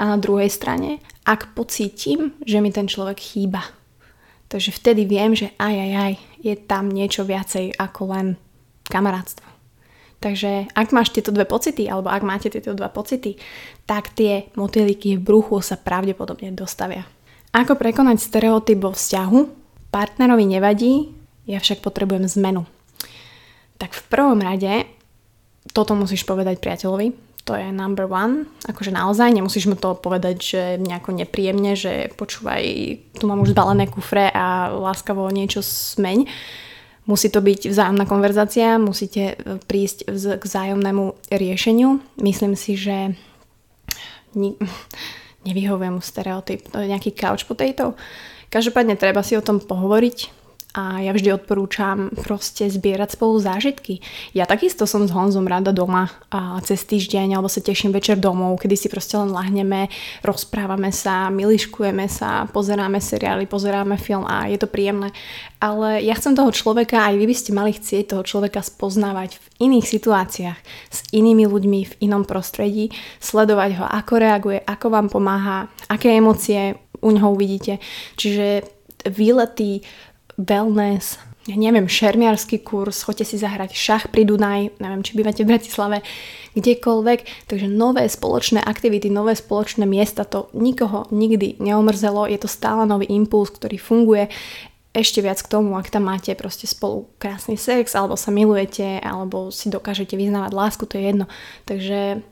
A 0.01 0.09
na 0.09 0.17
druhej 0.17 0.49
strane, 0.49 1.05
ak 1.21 1.53
pocítim, 1.53 2.33
že 2.41 2.57
mi 2.57 2.73
ten 2.73 2.89
človek 2.89 3.21
chýba. 3.21 3.61
Takže 4.49 4.73
vtedy 4.73 5.05
viem, 5.05 5.37
že 5.37 5.53
aj, 5.61 5.75
aj, 5.77 5.91
aj, 5.93 6.13
je 6.41 6.53
tam 6.57 6.89
niečo 6.89 7.29
viacej 7.29 7.77
ako 7.77 8.01
len 8.09 8.27
kamarátstvo. 8.89 9.45
Takže 10.17 10.71
ak 10.71 10.95
máš 10.95 11.11
tieto 11.11 11.35
dve 11.35 11.43
pocity, 11.43 11.85
alebo 11.85 12.09
ak 12.09 12.23
máte 12.23 12.47
tieto 12.47 12.73
dva 12.73 12.87
pocity, 12.87 13.35
tak 13.83 14.15
tie 14.15 14.49
motýliky 14.55 15.19
v 15.19 15.25
bruchu 15.25 15.59
sa 15.59 15.75
pravdepodobne 15.75 16.55
dostavia. 16.55 17.05
Ako 17.53 17.77
prekonať 17.77 18.23
stereotyp 18.23 18.81
vo 18.81 18.95
vzťahu? 18.95 19.39
Partnerovi 19.93 20.47
nevadí, 20.47 21.11
ja 21.45 21.59
však 21.59 21.83
potrebujem 21.83 22.25
zmenu. 22.39 22.65
Tak 23.77 23.93
v 23.93 24.03
prvom 24.07 24.39
rade 24.39 24.87
toto 25.73 25.97
musíš 25.97 26.23
povedať 26.23 26.61
priateľovi, 26.61 27.33
to 27.43 27.59
je 27.59 27.75
number 27.75 28.07
one. 28.07 28.47
Akože 28.63 28.95
naozaj 28.95 29.35
nemusíš 29.35 29.67
mu 29.67 29.75
to 29.75 29.99
povedať, 29.99 30.35
že 30.39 30.61
nejako 30.79 31.11
nepríjemne, 31.11 31.75
že 31.75 32.07
počúvaj, 32.15 32.63
tu 33.19 33.27
mám 33.27 33.43
už 33.43 33.51
zbalené 33.51 33.91
kufre 33.91 34.31
a 34.31 34.71
láskavo 34.71 35.27
niečo 35.27 35.59
smeň. 35.59 36.23
Musí 37.03 37.27
to 37.27 37.43
byť 37.43 37.67
vzájomná 37.67 38.07
konverzácia, 38.07 38.79
musíte 38.79 39.35
e, 39.35 39.59
prísť 39.59 40.07
k 40.39 40.39
vzájomnému 40.39 41.35
riešeniu. 41.35 41.99
Myslím 42.23 42.55
si, 42.55 42.79
že 42.79 43.11
ni- 44.39 44.55
nevyhovujem 45.47 45.99
mu 45.99 46.01
stereotyp, 46.01 46.71
to 46.71 46.79
je 46.79 46.87
nejaký 46.87 47.11
couch 47.11 47.43
potato. 47.43 47.99
Každopádne 48.47 48.95
treba 48.95 49.19
si 49.19 49.35
o 49.35 49.43
tom 49.43 49.59
pohovoriť 49.59 50.42
a 50.73 51.05
ja 51.05 51.13
vždy 51.13 51.29
odporúčam 51.37 52.09
proste 52.25 52.65
zbierať 52.65 53.13
spolu 53.13 53.37
zážitky. 53.37 54.01
Ja 54.33 54.49
takisto 54.49 54.89
som 54.89 55.05
s 55.05 55.13
Honzom 55.13 55.45
rada 55.45 55.69
doma 55.69 56.09
a 56.33 56.57
cez 56.65 56.81
týždeň 56.89 57.37
alebo 57.37 57.45
sa 57.45 57.61
teším 57.61 57.93
večer 57.93 58.17
domov, 58.17 58.57
kedy 58.57 58.73
si 58.73 58.87
proste 58.89 59.13
len 59.21 59.29
lahneme, 59.29 59.93
rozprávame 60.25 60.89
sa, 60.89 61.29
miliškujeme 61.29 62.09
sa, 62.09 62.49
pozeráme 62.49 62.97
seriály, 62.97 63.45
pozeráme 63.45 64.01
film 64.01 64.25
a 64.25 64.49
je 64.49 64.57
to 64.57 64.65
príjemné. 64.65 65.13
Ale 65.61 66.01
ja 66.01 66.17
chcem 66.17 66.33
toho 66.33 66.49
človeka, 66.49 67.05
aj 67.05 67.21
vy 67.21 67.25
by 67.29 67.35
ste 67.37 67.51
mali 67.53 67.71
chcieť 67.77 68.17
toho 68.17 68.25
človeka 68.25 68.65
spoznávať 68.65 69.37
v 69.37 69.45
iných 69.69 69.85
situáciách, 69.85 70.59
s 70.89 70.99
inými 71.13 71.45
ľuďmi, 71.45 71.79
v 71.85 71.93
inom 72.01 72.25
prostredí, 72.25 72.89
sledovať 73.21 73.77
ho, 73.77 73.85
ako 73.85 74.13
reaguje, 74.17 74.57
ako 74.65 74.89
vám 74.89 75.07
pomáha, 75.13 75.69
aké 75.85 76.17
emócie 76.17 76.81
u 76.97 77.13
neho 77.13 77.29
uvidíte. 77.29 77.77
Čiže 78.17 78.65
výlety 79.11 79.83
wellness, 80.37 81.21
ja 81.43 81.59
neviem, 81.59 81.91
šermiarský 81.91 82.63
kurz, 82.63 83.03
choďte 83.03 83.35
si 83.35 83.35
zahrať 83.35 83.75
šach 83.75 84.07
pri 84.15 84.23
Dunaj, 84.23 84.79
neviem, 84.79 85.03
či 85.03 85.19
bývate 85.19 85.43
v 85.43 85.51
Bratislave, 85.51 85.97
kdekoľvek. 86.55 87.51
Takže 87.51 87.67
nové 87.67 88.07
spoločné 88.07 88.63
aktivity, 88.63 89.11
nové 89.11 89.35
spoločné 89.35 89.83
miesta, 89.83 90.23
to 90.23 90.47
nikoho 90.55 91.03
nikdy 91.11 91.59
neomrzelo, 91.59 92.31
je 92.31 92.39
to 92.39 92.47
stále 92.47 92.87
nový 92.87 93.11
impuls, 93.11 93.51
ktorý 93.51 93.75
funguje. 93.75 94.31
Ešte 94.95 95.19
viac 95.19 95.41
k 95.43 95.51
tomu, 95.51 95.75
ak 95.75 95.91
tam 95.91 96.07
máte 96.07 96.31
proste 96.37 96.69
spolu 96.69 97.11
krásny 97.19 97.59
sex, 97.59 97.91
alebo 97.91 98.15
sa 98.15 98.31
milujete, 98.31 99.03
alebo 99.03 99.51
si 99.51 99.67
dokážete 99.67 100.15
vyznávať 100.15 100.53
lásku, 100.53 100.87
to 100.87 100.95
je 100.95 101.11
jedno. 101.11 101.25
Takže 101.67 102.23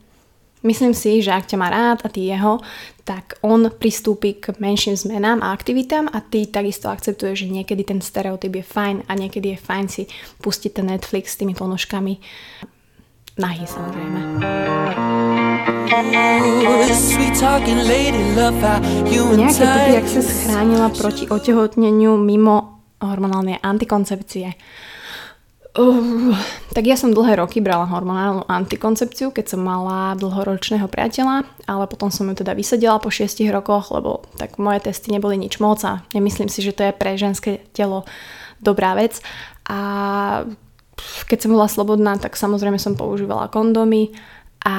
Myslím 0.62 0.94
si, 0.94 1.26
že 1.26 1.34
ak 1.34 1.50
ťa 1.50 1.58
má 1.58 1.74
rád 1.74 2.06
a 2.06 2.10
ty 2.14 2.30
jeho, 2.30 2.62
tak 3.02 3.42
on 3.42 3.74
pristúpi 3.74 4.38
k 4.38 4.54
menším 4.62 4.94
zmenám 4.94 5.42
a 5.42 5.58
aktivitám 5.58 6.06
a 6.06 6.22
ty 6.22 6.46
takisto 6.46 6.86
akceptuješ, 6.86 7.46
že 7.46 7.54
niekedy 7.54 7.82
ten 7.82 7.98
stereotyp 7.98 8.62
je 8.62 8.66
fajn 8.66 9.10
a 9.10 9.12
niekedy 9.18 9.58
je 9.58 9.60
fajn 9.60 9.86
si 9.90 10.04
pustiť 10.46 10.72
ten 10.78 10.86
Netflix 10.86 11.34
s 11.34 11.40
tými 11.42 11.58
ponožkami. 11.58 12.22
Nahý 13.42 13.66
samozrejme. 13.66 14.22
Nejaké 19.34 19.66
typy, 19.66 19.92
ak 19.98 20.08
sa 20.08 20.22
schránila 20.22 20.88
proti 20.94 21.26
otehotneniu 21.26 22.22
mimo 22.22 22.86
hormonálnej 23.02 23.58
antikoncepcie. 23.66 24.54
Uh, 25.72 26.36
tak 26.76 26.84
ja 26.84 27.00
som 27.00 27.16
dlhé 27.16 27.40
roky 27.40 27.64
brala 27.64 27.88
hormonálnu 27.88 28.44
antikoncepciu, 28.44 29.32
keď 29.32 29.56
som 29.56 29.64
mala 29.64 30.20
dlhoročného 30.20 30.84
priateľa, 30.92 31.48
ale 31.64 31.88
potom 31.88 32.12
som 32.12 32.28
ju 32.28 32.36
teda 32.44 32.52
vysadila 32.52 33.00
po 33.00 33.08
6 33.08 33.40
rokoch, 33.56 33.88
lebo 33.96 34.28
tak 34.36 34.60
moje 34.60 34.84
testy 34.84 35.16
neboli 35.16 35.40
nič 35.40 35.64
moc 35.64 35.80
a 35.88 36.04
nemyslím 36.12 36.52
si, 36.52 36.60
že 36.60 36.76
to 36.76 36.84
je 36.84 36.92
pre 36.92 37.16
ženské 37.16 37.64
telo 37.72 38.04
dobrá 38.60 39.00
vec. 39.00 39.24
A 39.64 39.80
keď 41.32 41.40
som 41.40 41.56
bola 41.56 41.72
slobodná, 41.72 42.20
tak 42.20 42.36
samozrejme 42.36 42.76
som 42.76 43.00
používala 43.00 43.48
kondomy 43.48 44.12
a 44.68 44.76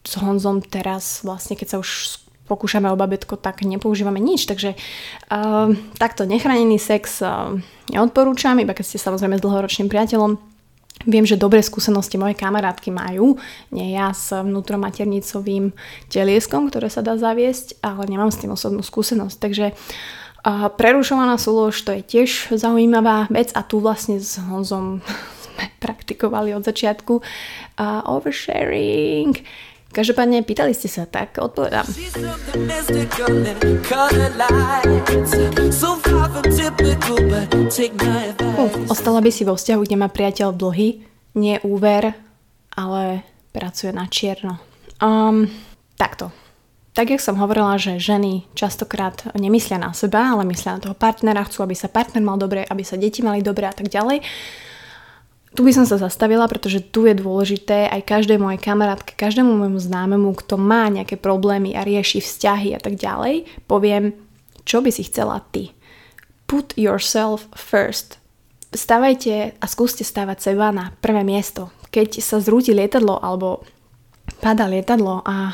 s 0.00 0.16
Honzom 0.16 0.64
teraz 0.64 1.20
vlastne, 1.20 1.60
keď 1.60 1.76
sa 1.76 1.78
už 1.78 2.24
pokúšame 2.50 2.90
o 2.90 2.98
babetko, 2.98 3.38
tak 3.38 3.62
nepoužívame 3.62 4.18
nič. 4.18 4.50
Takže 4.50 4.74
uh, 4.74 5.70
takto 6.02 6.26
nechránený 6.26 6.82
sex 6.82 7.22
uh, 7.22 7.54
neodporúčam, 7.94 8.58
iba 8.58 8.74
keď 8.74 8.84
ste 8.90 8.98
samozrejme 8.98 9.38
s 9.38 9.44
dlhoročným 9.46 9.86
priateľom. 9.86 10.42
Viem, 11.08 11.24
že 11.24 11.40
dobré 11.40 11.64
skúsenosti 11.64 12.20
moje 12.20 12.36
kamarátky 12.36 12.92
majú, 12.92 13.40
nie 13.72 13.96
ja 13.96 14.12
s 14.12 14.36
vnútromaternicovým 14.36 15.72
telieskom, 16.12 16.68
ktoré 16.68 16.92
sa 16.92 17.00
dá 17.00 17.16
zaviesť, 17.16 17.80
ale 17.80 18.04
nemám 18.04 18.28
s 18.28 18.44
tým 18.44 18.52
osobnú 18.52 18.84
skúsenosť. 18.84 19.36
Takže 19.40 19.66
uh, 19.72 20.68
prerušovaná 20.74 21.40
súlož 21.40 21.78
to 21.80 21.96
je 21.96 22.02
tiež 22.04 22.52
zaujímavá 22.52 23.32
vec 23.32 23.48
a 23.56 23.64
tu 23.64 23.80
vlastne 23.80 24.20
s 24.20 24.36
Honzom 24.36 25.00
sme 25.46 25.64
praktikovali 25.80 26.52
od 26.52 26.68
začiatku. 26.68 27.24
Uh, 27.80 28.04
oversharing 28.04 29.40
Každopádne 29.90 30.46
pýtali 30.46 30.70
ste 30.70 30.86
sa, 30.86 31.02
tak 31.02 31.34
odpovedám. 31.42 31.82
Uh, 38.54 38.70
ostala 38.86 39.18
by 39.18 39.30
si 39.34 39.42
vo 39.42 39.58
vzťahu, 39.58 39.80
kde 39.82 39.96
má 39.98 40.06
priateľ 40.06 40.54
dlhy, 40.54 41.02
nie 41.34 41.58
úver, 41.66 42.14
ale 42.70 43.26
pracuje 43.50 43.90
na 43.90 44.06
čierno. 44.06 44.62
Um, 45.02 45.50
takto. 45.98 46.30
Tak, 46.94 47.10
jak 47.10 47.22
som 47.22 47.38
hovorila, 47.42 47.74
že 47.74 47.98
ženy 47.98 48.46
častokrát 48.54 49.34
nemyslia 49.34 49.78
na 49.78 49.90
seba, 49.90 50.38
ale 50.38 50.46
myslia 50.54 50.78
na 50.78 50.82
toho 50.86 50.94
partnera, 50.94 51.42
chcú, 51.46 51.66
aby 51.66 51.74
sa 51.74 51.90
partner 51.90 52.22
mal 52.22 52.38
dobre, 52.38 52.62
aby 52.62 52.86
sa 52.86 52.94
deti 52.94 53.26
mali 53.26 53.42
dobre 53.42 53.66
a 53.66 53.74
tak 53.74 53.90
ďalej 53.90 54.22
tu 55.50 55.66
by 55.66 55.72
som 55.74 55.82
sa 55.82 55.98
zastavila, 55.98 56.46
pretože 56.46 56.78
tu 56.94 57.10
je 57.10 57.14
dôležité 57.18 57.90
aj 57.90 58.06
každej 58.06 58.38
mojej 58.38 58.62
kamarátke, 58.62 59.18
každému 59.18 59.50
môjmu 59.50 59.80
známemu, 59.82 60.30
kto 60.38 60.54
má 60.54 60.86
nejaké 60.86 61.18
problémy 61.18 61.74
a 61.74 61.82
rieši 61.82 62.22
vzťahy 62.22 62.78
a 62.78 62.80
tak 62.80 62.94
ďalej, 62.94 63.50
poviem, 63.66 64.14
čo 64.62 64.78
by 64.78 64.94
si 64.94 65.02
chcela 65.10 65.42
ty. 65.50 65.74
Put 66.46 66.78
yourself 66.78 67.50
first. 67.54 68.22
Stavajte 68.70 69.58
a 69.58 69.66
skúste 69.66 70.06
stavať 70.06 70.38
seba 70.38 70.70
na 70.70 70.94
prvé 71.02 71.26
miesto. 71.26 71.74
Keď 71.90 72.22
sa 72.22 72.38
zrúti 72.38 72.70
lietadlo 72.70 73.18
alebo 73.18 73.66
pada 74.38 74.70
lietadlo 74.70 75.26
a 75.26 75.50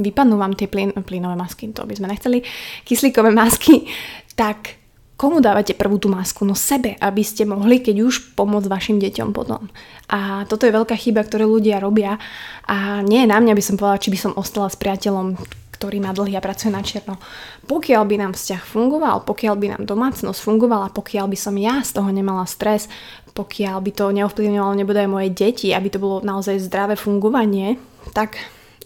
vypadnú 0.00 0.40
vám 0.40 0.56
tie 0.56 0.72
plyn, 0.72 0.96
plynové 1.04 1.36
masky, 1.36 1.68
to 1.70 1.84
by 1.84 1.92
sme 1.92 2.08
nechceli, 2.08 2.40
kyslíkové 2.88 3.28
masky, 3.28 3.84
tak 4.32 4.80
komu 5.14 5.38
dávate 5.38 5.74
prvú 5.74 5.98
tú 5.98 6.10
masku? 6.10 6.42
No 6.42 6.58
sebe, 6.58 6.98
aby 6.98 7.22
ste 7.22 7.46
mohli, 7.46 7.78
keď 7.78 8.02
už, 8.02 8.14
pomôcť 8.34 8.70
vašim 8.70 8.96
deťom 8.98 9.30
potom. 9.30 9.70
A 10.10 10.44
toto 10.50 10.66
je 10.66 10.74
veľká 10.74 10.94
chyba, 10.98 11.22
ktoré 11.22 11.46
ľudia 11.46 11.78
robia 11.78 12.18
a 12.66 13.00
nie 13.00 13.24
je 13.24 13.30
na 13.30 13.38
mňa, 13.38 13.54
aby 13.54 13.64
som 13.64 13.78
povedala, 13.78 14.02
či 14.02 14.12
by 14.12 14.18
som 14.18 14.32
ostala 14.36 14.68
s 14.68 14.76
priateľom, 14.76 15.38
ktorý 15.74 15.98
má 15.98 16.14
dlhý 16.14 16.38
a 16.38 16.44
pracuje 16.44 16.70
na 16.70 16.82
čierno. 16.86 17.18
Pokiaľ 17.66 18.02
by 18.06 18.16
nám 18.20 18.32
vzťah 18.38 18.62
fungoval, 18.62 19.26
pokiaľ 19.26 19.54
by 19.58 19.66
nám 19.74 19.82
domácnosť 19.84 20.40
fungovala, 20.40 20.94
pokiaľ 20.94 21.26
by 21.30 21.38
som 21.38 21.54
ja 21.58 21.82
z 21.82 21.90
toho 21.94 22.10
nemala 22.14 22.46
stres, 22.46 22.86
pokiaľ 23.34 23.82
by 23.82 23.90
to 23.90 24.14
neovplyvňovalo 24.14 24.72
nebude 24.78 25.02
aj 25.02 25.10
moje 25.10 25.28
deti, 25.34 25.74
aby 25.74 25.90
to 25.90 25.98
bolo 25.98 26.22
naozaj 26.22 26.62
zdravé 26.62 26.94
fungovanie, 26.94 27.76
tak 28.14 28.38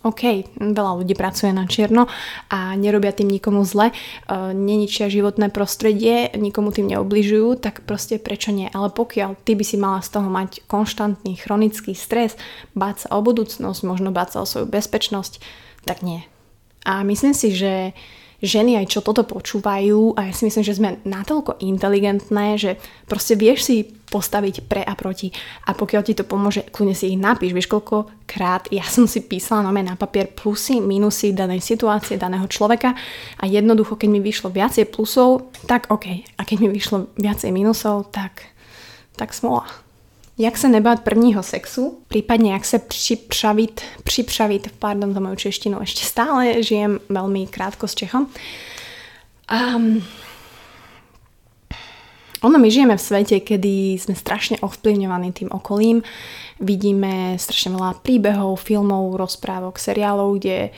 OK, 0.09 0.57
veľa 0.57 1.05
ľudí 1.05 1.13
pracuje 1.13 1.53
na 1.53 1.69
čierno 1.69 2.09
a 2.49 2.73
nerobia 2.81 3.13
tým 3.13 3.29
nikomu 3.29 3.61
zle, 3.69 3.93
e, 3.93 3.95
neničia 4.57 5.13
životné 5.13 5.53
prostredie, 5.53 6.33
nikomu 6.33 6.73
tým 6.73 6.89
neobližujú, 6.89 7.61
tak 7.61 7.85
proste 7.85 8.17
prečo 8.17 8.49
nie? 8.49 8.73
Ale 8.73 8.89
pokiaľ 8.89 9.37
ty 9.45 9.53
by 9.53 9.65
si 9.69 9.77
mala 9.77 10.01
z 10.01 10.17
toho 10.17 10.33
mať 10.33 10.65
konštantný 10.65 11.37
chronický 11.37 11.93
stres, 11.93 12.41
báť 12.73 13.05
sa 13.05 13.09
o 13.15 13.21
budúcnosť, 13.21 13.81
možno 13.85 14.09
báť 14.09 14.29
sa 14.33 14.39
o 14.41 14.49
svoju 14.49 14.67
bezpečnosť, 14.73 15.45
tak 15.85 16.01
nie. 16.01 16.25
A 16.89 17.05
myslím 17.05 17.37
si, 17.37 17.53
že 17.53 17.93
ženy 18.39 18.79
aj 18.79 18.87
čo 18.95 19.01
toto 19.03 19.27
počúvajú 19.27 20.15
a 20.15 20.31
ja 20.31 20.33
si 20.33 20.47
myslím, 20.47 20.65
že 20.65 20.79
sme 20.79 20.91
natoľko 21.03 21.59
inteligentné, 21.59 22.55
že 22.55 22.79
proste 23.11 23.35
vieš 23.35 23.67
si 23.67 23.77
postaviť 24.09 24.65
pre 24.71 24.81
a 24.87 24.95
proti 24.95 25.35
a 25.67 25.75
pokiaľ 25.75 26.03
ti 26.07 26.15
to 26.15 26.25
pomôže, 26.25 26.71
kľudne 26.71 26.95
si 26.95 27.13
ich 27.13 27.19
napíš, 27.19 27.53
vieš 27.53 27.69
koľkokrát 27.69 28.71
ja 28.71 28.87
som 28.87 29.11
si 29.11 29.27
písala 29.27 29.67
na 29.67 29.75
na 29.83 29.99
papier 29.99 30.31
plusy, 30.31 30.79
minusy 30.79 31.35
danej 31.35 31.67
situácie, 31.67 32.17
daného 32.17 32.47
človeka 32.47 32.95
a 33.43 33.45
jednoducho, 33.45 33.99
keď 33.99 34.09
mi 34.09 34.21
vyšlo 34.23 34.55
viacej 34.55 34.87
plusov, 34.89 35.51
tak 35.67 35.91
OK. 35.91 36.07
A 36.39 36.43
keď 36.47 36.57
mi 36.63 36.69
vyšlo 36.71 37.11
viacej 37.19 37.51
minusov, 37.51 38.09
tak, 38.15 38.55
tak 39.19 39.35
smola. 39.35 39.88
Jak 40.39 40.59
se 40.59 40.69
nebát 40.69 41.03
prvního 41.03 41.43
sexu, 41.43 41.99
prípadne 42.09 42.55
jak 42.55 42.65
sa 42.65 42.79
připravit, 42.79 43.83
připravit, 44.05 44.71
pardon 44.79 45.15
za 45.15 45.21
moju 45.21 45.35
češtinu, 45.35 45.83
ešte 45.83 46.07
stále 46.07 46.63
žijem 46.63 47.03
veľmi 47.11 47.51
krátko 47.51 47.91
s 47.91 47.99
Čechom. 47.99 48.31
Um, 49.51 49.99
ono, 52.39 52.59
my 52.59 52.71
žijeme 52.71 52.95
v 52.95 53.03
svete, 53.03 53.43
kedy 53.43 53.99
sme 53.99 54.15
strašne 54.15 54.63
ovplyvňovaní 54.63 55.35
tým 55.35 55.51
okolím. 55.51 56.07
Vidíme 56.63 57.35
strašne 57.35 57.75
veľa 57.75 57.99
príbehov, 58.07 58.63
filmov, 58.63 59.19
rozprávok, 59.19 59.75
seriálov, 59.83 60.39
kde 60.39 60.71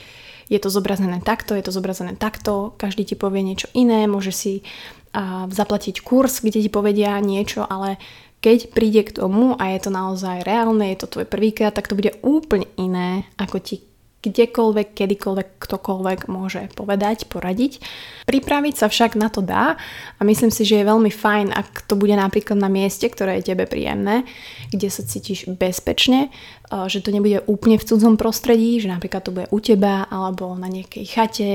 je 0.49 0.57
to 0.57 0.73
zobrazené 0.73 1.21
takto, 1.21 1.53
je 1.53 1.61
to 1.61 1.71
zobrazené 1.71 2.17
takto, 2.17 2.73
každý 2.81 3.05
ti 3.05 3.13
povie 3.13 3.45
niečo 3.45 3.69
iné, 3.77 4.09
môže 4.09 4.33
si 4.33 4.65
uh, 4.65 5.45
zaplatiť 5.53 6.01
kurz, 6.01 6.41
kde 6.41 6.65
ti 6.65 6.69
povedia 6.73 7.13
niečo, 7.21 7.61
ale 7.61 8.01
keď 8.41 8.73
príde 8.73 9.05
k 9.05 9.21
tomu 9.21 9.53
a 9.55 9.69
je 9.77 9.79
to 9.85 9.93
naozaj 9.93 10.41
reálne, 10.41 10.89
je 10.89 11.05
to 11.05 11.11
tvoj 11.13 11.29
prvýkrát, 11.29 11.77
tak 11.77 11.85
to 11.85 11.93
bude 11.93 12.17
úplne 12.25 12.65
iné, 12.75 13.29
ako 13.37 13.61
ti 13.61 13.85
kdekoľvek, 14.21 14.93
kedykoľvek, 14.93 15.49
ktokoľvek 15.57 16.19
môže 16.29 16.69
povedať, 16.77 17.25
poradiť. 17.25 17.81
Pripraviť 18.29 18.75
sa 18.77 18.87
však 18.87 19.17
na 19.17 19.33
to 19.33 19.41
dá 19.41 19.75
a 20.17 20.21
myslím 20.21 20.53
si, 20.53 20.61
že 20.61 20.77
je 20.77 20.89
veľmi 20.89 21.09
fajn, 21.09 21.49
ak 21.51 21.89
to 21.89 21.97
bude 21.97 22.13
napríklad 22.13 22.55
na 22.61 22.69
mieste, 22.69 23.09
ktoré 23.09 23.41
je 23.41 23.51
tebe 23.51 23.65
príjemné, 23.65 24.23
kde 24.69 24.87
sa 24.93 25.01
cítiš 25.01 25.49
bezpečne, 25.49 26.29
že 26.69 27.01
to 27.01 27.09
nebude 27.09 27.41
úplne 27.49 27.81
v 27.81 27.83
cudzom 27.83 28.15
prostredí, 28.15 28.77
že 28.77 28.93
napríklad 28.93 29.25
to 29.25 29.33
bude 29.33 29.49
u 29.49 29.57
teba 29.57 30.05
alebo 30.07 30.53
na 30.53 30.69
nejakej 30.69 31.05
chate, 31.09 31.51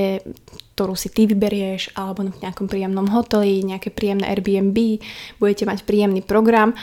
ktorú 0.76 0.92
si 0.92 1.08
ty 1.08 1.24
vyberieš, 1.24 1.96
alebo 1.96 2.28
v 2.28 2.42
nejakom 2.44 2.68
príjemnom 2.68 3.08
hoteli, 3.08 3.64
nejaké 3.64 3.88
príjemné 3.88 4.28
Airbnb, 4.28 5.00
budete 5.40 5.64
mať 5.64 5.88
príjemný 5.88 6.20
program 6.20 6.76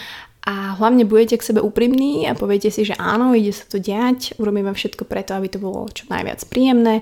a 0.43 0.75
hlavne 0.75 1.07
budete 1.07 1.39
k 1.39 1.47
sebe 1.47 1.63
úprimní 1.63 2.27
a 2.27 2.35
poviete 2.35 2.67
si, 2.67 2.83
že 2.83 2.99
áno, 2.99 3.31
ide 3.31 3.55
sa 3.55 3.63
to 3.63 3.79
diať, 3.79 4.35
urobíme 4.35 4.75
všetko 4.75 5.07
preto, 5.07 5.39
aby 5.39 5.47
to 5.47 5.59
bolo 5.63 5.87
čo 5.87 6.03
najviac 6.11 6.43
príjemné. 6.51 6.99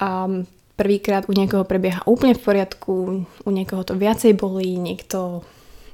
Um, 0.00 0.48
prvýkrát 0.78 1.28
u 1.28 1.36
niekoho 1.36 1.68
prebieha 1.68 2.00
úplne 2.08 2.32
v 2.32 2.44
poriadku, 2.44 2.94
u 3.26 3.50
niekoho 3.52 3.84
to 3.84 3.92
viacej 3.92 4.32
bolí, 4.40 4.80
niekto 4.80 5.44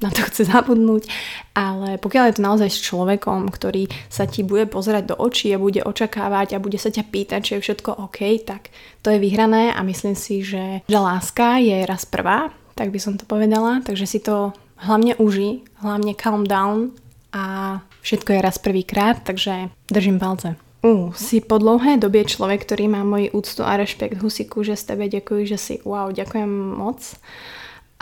na 0.05 0.13
to 0.13 0.23
chce 0.29 0.45
zabudnúť, 0.53 1.09
ale 1.57 1.97
pokiaľ 1.97 2.25
je 2.29 2.37
to 2.37 2.47
naozaj 2.47 2.69
s 2.69 2.85
človekom, 2.85 3.49
ktorý 3.49 3.89
sa 4.13 4.29
ti 4.29 4.45
bude 4.45 4.69
pozerať 4.69 5.15
do 5.15 5.17
očí 5.17 5.49
a 5.51 5.59
bude 5.59 5.81
očakávať 5.81 6.55
a 6.55 6.63
bude 6.63 6.77
sa 6.77 6.93
ťa 6.93 7.09
pýtať, 7.09 7.41
či 7.41 7.51
je 7.57 7.65
všetko 7.65 7.91
OK, 8.05 8.21
tak 8.45 8.69
to 9.01 9.09
je 9.09 9.23
vyhrané 9.23 9.73
a 9.73 9.81
myslím 9.83 10.13
si, 10.13 10.45
že, 10.45 10.85
že 10.85 10.99
láska 11.01 11.59
je 11.59 11.89
raz 11.89 12.05
prvá, 12.05 12.53
tak 12.77 12.93
by 12.93 12.99
som 13.01 13.17
to 13.17 13.25
povedala, 13.25 13.81
takže 13.81 14.07
si 14.07 14.21
to 14.21 14.53
hlavne 14.77 15.15
uži, 15.17 15.63
hlavne 15.83 16.15
calm 16.15 16.45
down 16.45 16.91
a 17.35 17.79
všetko 18.03 18.33
je 18.33 18.41
raz 18.41 18.57
prvýkrát, 18.59 19.23
takže 19.23 19.69
držím 19.91 20.19
palce. 20.19 20.57
Uh, 20.85 21.17
si 21.17 21.41
po 21.41 21.57
dlouhé 21.59 21.97
době 21.97 22.29
človek, 22.29 22.69
ktorý 22.69 22.93
má 22.93 23.01
moji 23.09 23.33
úctu 23.33 23.65
a 23.65 23.77
rešpekt. 23.77 24.21
Husiku, 24.21 24.61
že 24.61 24.77
s 24.77 24.85
tebe 24.85 25.09
ďakujem, 25.09 25.49
že 25.49 25.57
si 25.57 25.75
wow, 25.81 26.13
ďakujem 26.13 26.77
moc. 26.77 27.01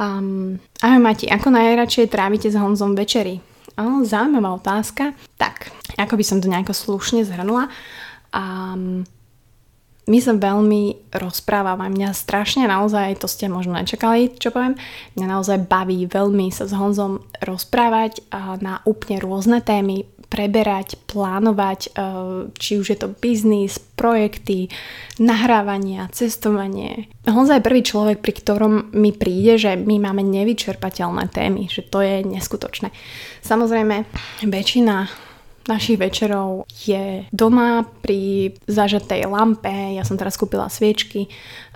Um, 0.02 0.58
ahoj 0.82 0.98
Mati, 0.98 1.30
ako 1.30 1.54
najradšej 1.54 2.10
trávite 2.10 2.50
s 2.50 2.58
Honzom 2.58 2.98
večery? 2.98 3.38
Oh, 3.78 4.02
zaujímavá 4.02 4.58
otázka. 4.58 5.14
Tak, 5.38 5.70
ako 5.94 6.18
by 6.18 6.24
som 6.26 6.42
to 6.42 6.50
nejako 6.50 6.74
slušne 6.74 7.22
zhrnula. 7.22 7.70
Um, 8.34 9.06
my 10.02 10.18
sa 10.18 10.34
veľmi 10.34 11.14
rozprávame. 11.14 11.86
Mňa 11.86 12.10
strašne 12.10 12.66
naozaj, 12.66 13.22
to 13.22 13.30
ste 13.30 13.46
možno 13.46 13.78
nečakali, 13.78 14.34
čo 14.34 14.50
poviem, 14.50 14.74
mňa 15.14 15.26
naozaj 15.30 15.70
baví 15.70 16.10
veľmi 16.10 16.50
sa 16.50 16.66
s 16.66 16.74
Honzom 16.74 17.22
rozprávať 17.38 18.26
na 18.58 18.82
úplne 18.82 19.22
rôzne 19.22 19.62
témy, 19.62 20.02
preberať, 20.32 20.96
plánovať, 21.04 21.92
e, 21.92 22.00
či 22.56 22.80
už 22.80 22.96
je 22.96 22.98
to 23.04 23.12
biznis, 23.12 23.76
projekty, 23.76 24.72
nahrávania, 25.20 26.08
cestovanie. 26.08 27.12
Honza 27.28 27.60
je 27.60 27.68
prvý 27.68 27.84
človek, 27.84 28.24
pri 28.24 28.32
ktorom 28.40 28.96
mi 28.96 29.12
príde, 29.12 29.60
že 29.60 29.76
my 29.76 30.00
máme 30.00 30.24
nevyčerpateľné 30.24 31.28
témy, 31.28 31.68
že 31.68 31.84
to 31.84 32.00
je 32.00 32.24
neskutočné. 32.24 32.88
Samozrejme, 33.44 34.08
väčšina 34.48 35.12
našich 35.68 35.98
večerov 35.98 36.66
je 36.70 37.26
doma 37.30 37.86
pri 38.02 38.52
zažatej 38.66 39.26
lampe, 39.30 39.94
ja 39.94 40.02
som 40.02 40.18
teraz 40.18 40.34
kúpila 40.34 40.66
sviečky, 40.66 41.30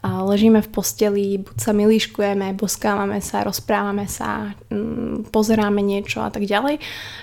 a 0.07 0.23
ležíme 0.23 0.62
v 0.62 0.71
posteli, 0.71 1.26
buď 1.43 1.57
sa 1.59 1.73
milíškujeme, 1.75 2.55
boskávame 2.55 3.19
sa, 3.19 3.43
rozprávame 3.43 4.07
sa, 4.07 4.55
mm, 4.71 5.35
pozeráme 5.35 5.83
niečo 5.83 6.23
a 6.23 6.31
tak 6.31 6.47
ďalej. 6.47 6.78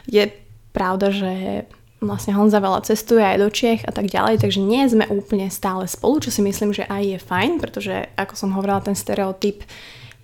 Je 0.09 0.27
pravda, 0.75 1.13
že 1.13 1.63
vlastne 2.03 2.35
Honza 2.35 2.59
veľa 2.59 2.83
cestuje 2.83 3.23
aj 3.23 3.39
do 3.39 3.47
Čiech 3.47 3.81
a 3.87 3.91
tak 3.95 4.11
ďalej, 4.11 4.43
takže 4.43 4.59
nie 4.59 4.83
sme 4.91 5.07
úplne 5.07 5.47
stále 5.47 5.87
spolu, 5.87 6.19
čo 6.19 6.29
si 6.35 6.43
myslím, 6.43 6.75
že 6.75 6.83
aj 6.83 7.03
je 7.15 7.19
fajn, 7.23 7.51
pretože 7.63 8.11
ako 8.19 8.33
som 8.35 8.51
hovorila, 8.51 8.83
ten 8.83 8.97
stereotyp 8.97 9.63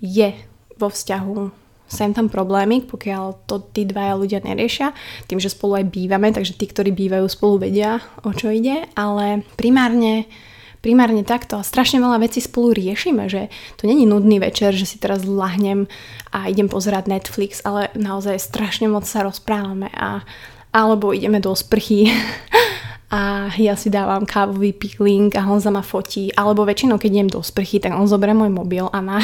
je 0.03 0.35
vo 0.75 0.91
vzťahu 0.91 1.68
sem 1.89 2.13
tam 2.13 2.29
problémy, 2.29 2.85
pokiaľ 2.85 3.49
to 3.49 3.65
tí 3.73 3.83
dvaja 3.83 4.13
ľudia 4.15 4.39
neriešia, 4.45 4.93
tým, 5.25 5.41
že 5.41 5.49
spolu 5.49 5.83
aj 5.83 5.91
bývame, 5.91 6.29
takže 6.29 6.55
tí, 6.55 6.69
ktorí 6.69 6.93
bývajú 6.93 7.25
spolu 7.27 7.67
vedia, 7.67 7.99
o 8.23 8.31
čo 8.31 8.53
ide, 8.53 8.85
ale 8.93 9.43
primárne 9.57 10.29
primárne 10.79 11.27
takto. 11.27 11.59
A 11.59 11.67
strašne 11.67 11.99
veľa 11.99 12.23
vecí 12.23 12.39
spolu 12.39 12.71
riešime, 12.71 13.27
že 13.27 13.51
to 13.75 13.83
není 13.83 14.07
nudný 14.07 14.39
večer, 14.39 14.71
že 14.71 14.87
si 14.87 14.95
teraz 14.95 15.27
lahnem 15.27 15.91
a 16.31 16.47
idem 16.47 16.71
pozerať 16.71 17.11
Netflix, 17.11 17.59
ale 17.67 17.91
naozaj 17.99 18.39
strašne 18.39 18.87
moc 18.87 19.03
sa 19.03 19.27
rozprávame 19.27 19.91
a 19.91 20.23
alebo 20.69 21.17
ideme 21.17 21.41
do 21.41 21.49
sprchy 21.57 22.13
a 23.09 23.49
ja 23.57 23.73
si 23.73 23.89
dávam 23.89 24.21
kávový 24.21 24.69
pickling 24.69 25.33
a 25.33 25.41
Honza 25.41 25.73
ma 25.73 25.81
fotí, 25.81 26.29
alebo 26.37 26.61
väčšinou 26.61 27.01
keď 27.01 27.09
idem 27.09 27.29
do 27.29 27.41
sprchy, 27.41 27.81
tak 27.81 27.97
on 27.97 28.05
zoberie 28.05 28.37
môj 28.37 28.53
mobil 28.53 28.85
a 28.85 28.99
na 29.01 29.17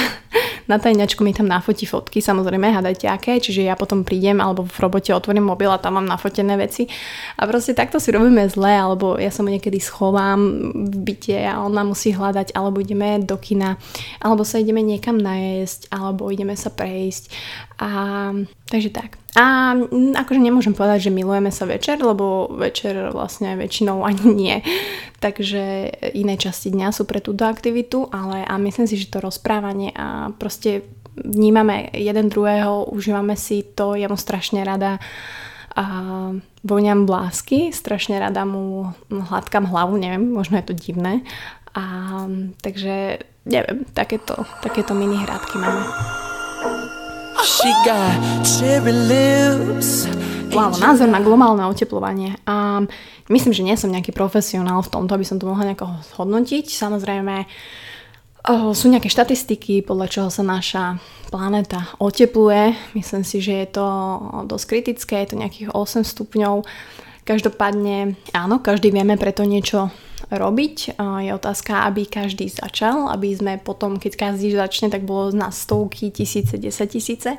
na 0.66 0.82
tajňačku 0.82 1.22
mi 1.22 1.34
tam 1.34 1.46
nafotí 1.46 1.86
fotky, 1.86 2.22
samozrejme, 2.22 2.74
hádajte 2.74 3.06
aké, 3.06 3.38
čiže 3.38 3.66
ja 3.66 3.78
potom 3.78 4.02
prídem 4.02 4.42
alebo 4.42 4.66
v 4.66 4.78
robote 4.82 5.14
otvorím 5.14 5.46
mobil 5.46 5.70
a 5.70 5.78
tam 5.78 6.02
mám 6.02 6.08
nafotené 6.10 6.58
veci. 6.58 6.90
A 7.38 7.46
proste 7.46 7.78
takto 7.78 8.02
si 8.02 8.10
robíme 8.10 8.46
zle, 8.50 8.74
alebo 8.74 9.18
ja 9.22 9.30
sa 9.30 9.46
mu 9.46 9.54
niekedy 9.54 9.78
schovám 9.78 10.40
v 10.74 10.98
byte 11.06 11.38
a 11.46 11.62
on 11.62 11.74
ma 11.74 11.86
musí 11.86 12.14
hľadať, 12.14 12.58
alebo 12.58 12.82
ideme 12.82 13.22
do 13.22 13.38
kina, 13.38 13.78
alebo 14.22 14.42
sa 14.42 14.58
ideme 14.58 14.82
niekam 14.82 15.22
najesť, 15.22 15.94
alebo 15.94 16.30
ideme 16.34 16.58
sa 16.58 16.74
prejsť 16.74 17.30
a 17.76 17.90
takže 18.72 18.90
tak. 18.90 19.20
A 19.36 19.76
akože 20.16 20.40
nemôžem 20.40 20.72
povedať, 20.72 21.12
že 21.12 21.16
milujeme 21.16 21.52
sa 21.52 21.68
večer, 21.68 22.00
lebo 22.00 22.48
večer 22.56 23.12
vlastne 23.12 23.60
väčšinou 23.60 24.08
ani 24.08 24.26
nie. 24.32 24.56
Takže 25.20 25.92
iné 26.16 26.40
časti 26.40 26.72
dňa 26.72 26.96
sú 26.96 27.04
pre 27.04 27.20
túto 27.20 27.44
aktivitu, 27.44 28.08
ale 28.16 28.48
a 28.48 28.56
myslím 28.56 28.88
si, 28.88 28.96
že 28.96 29.12
to 29.12 29.20
rozprávanie 29.20 29.92
a 29.92 30.32
proste 30.32 30.88
vnímame 31.20 31.92
jeden 31.96 32.32
druhého, 32.32 32.92
užívame 32.92 33.36
si 33.36 33.64
to, 33.64 33.96
ja 33.96 34.08
mu 34.08 34.20
strašne 34.20 34.64
rada 34.64 35.00
a 35.76 35.86
voňam 36.64 37.04
blásky, 37.04 37.76
strašne 37.76 38.16
rada 38.16 38.48
mu 38.48 38.96
hladkám 39.12 39.68
hlavu, 39.68 40.00
neviem, 40.00 40.24
možno 40.32 40.56
je 40.64 40.72
to 40.72 40.74
divné. 40.76 41.20
A, 41.76 42.24
takže 42.64 43.20
neviem, 43.44 43.84
takéto, 43.92 44.48
takéto 44.64 44.96
mini 44.96 45.20
hrádky 45.20 45.56
máme. 45.60 45.84
Wow, 50.50 50.82
názor 50.82 51.06
na 51.06 51.22
globálne 51.22 51.62
oteplovanie. 51.70 52.34
A 52.50 52.82
myslím, 53.30 53.54
že 53.54 53.62
nie 53.62 53.78
som 53.78 53.94
nejaký 53.94 54.10
profesionál 54.18 54.82
v 54.82 54.90
tomto, 54.90 55.14
aby 55.14 55.22
som 55.22 55.38
to 55.38 55.46
mohla 55.46 55.70
nejako 55.70 55.94
hodnotiť. 56.18 56.66
Samozrejme, 56.74 57.46
sú 58.74 58.86
nejaké 58.90 59.14
štatistiky, 59.14 59.86
podľa 59.86 60.08
čoho 60.10 60.30
sa 60.34 60.42
naša 60.42 60.98
planéta 61.30 61.86
otepluje. 62.02 62.74
Myslím 62.98 63.22
si, 63.22 63.38
že 63.46 63.62
je 63.62 63.68
to 63.78 63.88
dosť 64.50 64.66
kritické, 64.66 65.22
je 65.22 65.38
to 65.38 65.42
nejakých 65.42 65.70
8 65.70 66.02
stupňov. 66.02 66.66
Každopádne, 67.30 68.18
áno, 68.34 68.58
každý 68.58 68.90
vieme 68.90 69.22
preto 69.22 69.46
niečo 69.46 69.94
robiť. 70.32 70.98
Je 70.98 71.32
otázka, 71.34 71.86
aby 71.90 72.10
každý 72.10 72.50
začal, 72.50 73.10
aby 73.14 73.34
sme 73.34 73.54
potom, 73.62 74.02
keď 74.02 74.32
každý 74.32 74.54
začne, 74.56 74.90
tak 74.90 75.06
bolo 75.06 75.30
na 75.34 75.54
stovky, 75.54 76.10
tisíce, 76.10 76.58
desať 76.58 76.98
tisíce. 76.98 77.32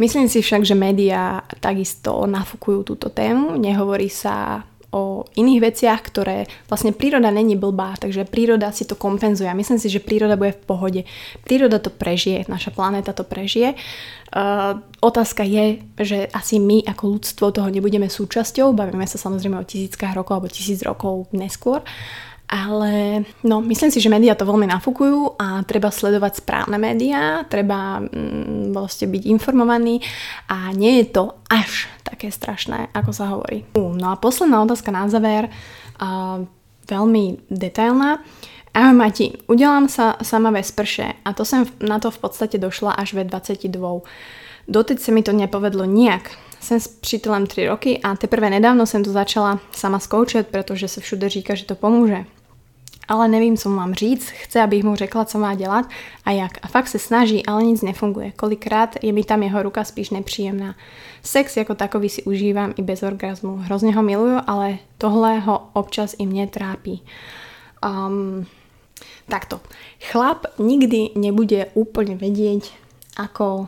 Myslím 0.00 0.26
si 0.26 0.40
však, 0.40 0.64
že 0.64 0.74
médiá 0.74 1.44
takisto 1.60 2.24
nafúkujú 2.24 2.82
túto 2.82 3.12
tému. 3.12 3.60
Nehovorí 3.60 4.08
sa 4.08 4.64
o 4.92 5.24
iných 5.34 5.72
veciach, 5.72 6.00
ktoré 6.04 6.44
vlastne 6.68 6.92
príroda 6.92 7.32
není 7.32 7.56
blbá, 7.56 7.96
takže 7.96 8.28
príroda 8.28 8.68
si 8.76 8.84
to 8.84 8.92
kompenzuje. 8.92 9.48
A 9.48 9.56
myslím 9.56 9.80
si, 9.80 9.88
že 9.88 10.04
príroda 10.04 10.36
bude 10.36 10.52
v 10.52 10.64
pohode. 10.68 11.00
Príroda 11.48 11.80
to 11.80 11.88
prežije, 11.88 12.44
naša 12.46 12.76
planéta 12.76 13.16
to 13.16 13.24
prežije. 13.24 13.72
Uh, 14.32 14.80
otázka 15.00 15.44
je, 15.44 15.80
že 16.00 16.28
asi 16.32 16.56
my 16.56 16.84
ako 16.88 17.04
ľudstvo 17.16 17.52
toho 17.52 17.68
nebudeme 17.68 18.08
súčasťou, 18.08 18.72
bavíme 18.72 19.04
sa 19.04 19.20
samozrejme 19.20 19.60
o 19.60 19.68
tisíckach 19.68 20.16
rokov 20.16 20.40
alebo 20.40 20.48
tisíc 20.48 20.80
rokov 20.80 21.28
neskôr, 21.36 21.84
ale 22.52 23.24
no, 23.48 23.64
myslím 23.64 23.88
si, 23.88 23.96
že 23.96 24.12
médiá 24.12 24.36
to 24.36 24.44
veľmi 24.44 24.68
nafúkujú 24.68 25.40
a 25.40 25.64
treba 25.64 25.88
sledovať 25.88 26.44
správne 26.44 26.76
médiá, 26.76 27.48
treba 27.48 28.04
mm, 28.04 28.76
vlastne 28.76 29.08
byť 29.08 29.22
informovaný 29.24 30.04
a 30.52 30.68
nie 30.76 31.00
je 31.00 31.16
to 31.16 31.32
až 31.48 31.88
také 32.12 32.28
strašné, 32.28 32.92
ako 32.92 33.10
sa 33.16 33.32
hovorí. 33.32 33.64
No 33.72 34.12
a 34.12 34.20
posledná 34.20 34.60
otázka 34.60 34.92
na 34.92 35.08
záver, 35.08 35.48
uh, 35.48 36.44
veľmi 36.84 37.48
detailná. 37.48 38.20
Ahoj 38.72 38.96
Mati, 38.96 39.32
udelám 39.48 39.88
sa 39.88 40.16
sama 40.24 40.48
ve 40.52 40.64
sprše 40.64 41.16
a 41.24 41.32
to 41.32 41.44
som 41.44 41.68
na 41.80 42.00
to 42.00 42.08
v 42.08 42.18
podstate 42.24 42.56
došla 42.56 42.96
až 42.96 43.16
ve 43.16 43.24
22. 43.24 43.68
Doteď 44.68 44.96
sa 45.00 45.10
mi 45.12 45.20
to 45.24 45.32
nepovedlo 45.32 45.84
nijak. 45.84 46.30
Jsem 46.60 46.80
s 46.80 46.88
přítelem 46.88 47.46
3 47.46 47.66
roky 47.66 48.00
a 48.00 48.16
teprve 48.16 48.50
nedávno 48.50 48.86
jsem 48.86 49.04
to 49.04 49.10
začala 49.12 49.60
sama 49.72 49.98
zkoušet, 49.98 50.48
protože 50.48 50.88
se 50.88 51.00
všude 51.00 51.28
říká, 51.28 51.54
že 51.54 51.64
to 51.64 51.74
pomůže 51.74 52.24
ale 53.08 53.28
nevím, 53.28 53.56
co 53.56 53.68
mu 53.68 53.76
mám 53.76 53.94
říct, 53.94 54.30
chce, 54.30 54.62
abych 54.62 54.84
mu 54.84 54.96
řekla, 54.96 55.24
co 55.24 55.38
má 55.38 55.54
dělat 55.54 55.86
a 56.24 56.30
jak. 56.30 56.52
A 56.62 56.68
fakt 56.68 56.88
se 56.88 56.98
snaží, 56.98 57.46
ale 57.46 57.64
nic 57.64 57.82
nefunguje. 57.82 58.32
Kolikrát 58.32 58.96
je 59.02 59.12
mi 59.12 59.24
tam 59.24 59.42
jeho 59.42 59.62
ruka 59.62 59.84
spíš 59.84 60.10
nepříjemná. 60.10 60.74
Sex 61.22 61.56
jako 61.56 61.74
takový 61.74 62.08
si 62.08 62.22
užívám 62.22 62.74
i 62.76 62.82
bez 62.82 63.02
orgazmu. 63.02 63.56
Hrozně 63.56 63.94
ho 63.94 64.02
miluju, 64.02 64.38
ale 64.46 64.78
tohle 64.98 65.38
ho 65.38 65.68
občas 65.72 66.14
i 66.18 66.26
mě 66.26 66.46
trápí. 66.46 67.02
Um, 67.84 68.46
takto. 69.28 69.60
Chlap 70.12 70.46
nikdy 70.58 71.16
nebude 71.18 71.72
úplne 71.74 72.14
vedieť, 72.14 72.70
ako 73.18 73.66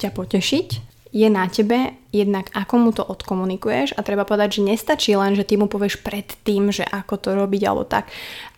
ťa 0.00 0.10
potešiť. 0.10 0.68
Je 1.16 1.28
na 1.32 1.48
tebe 1.48 1.96
jednak 2.12 2.52
ako 2.52 2.74
mu 2.76 2.90
to 2.92 3.04
odkomunikuješ 3.04 3.96
a 3.96 4.00
treba 4.04 4.24
povedať, 4.24 4.60
že 4.60 4.66
nestačí 4.68 5.12
len, 5.16 5.36
že 5.36 5.44
ty 5.44 5.56
mu 5.56 5.68
povieš 5.68 6.00
predtým, 6.00 6.72
že 6.72 6.84
ako 6.84 7.14
to 7.20 7.28
robiť 7.36 7.62
alebo 7.64 7.84
tak, 7.84 8.08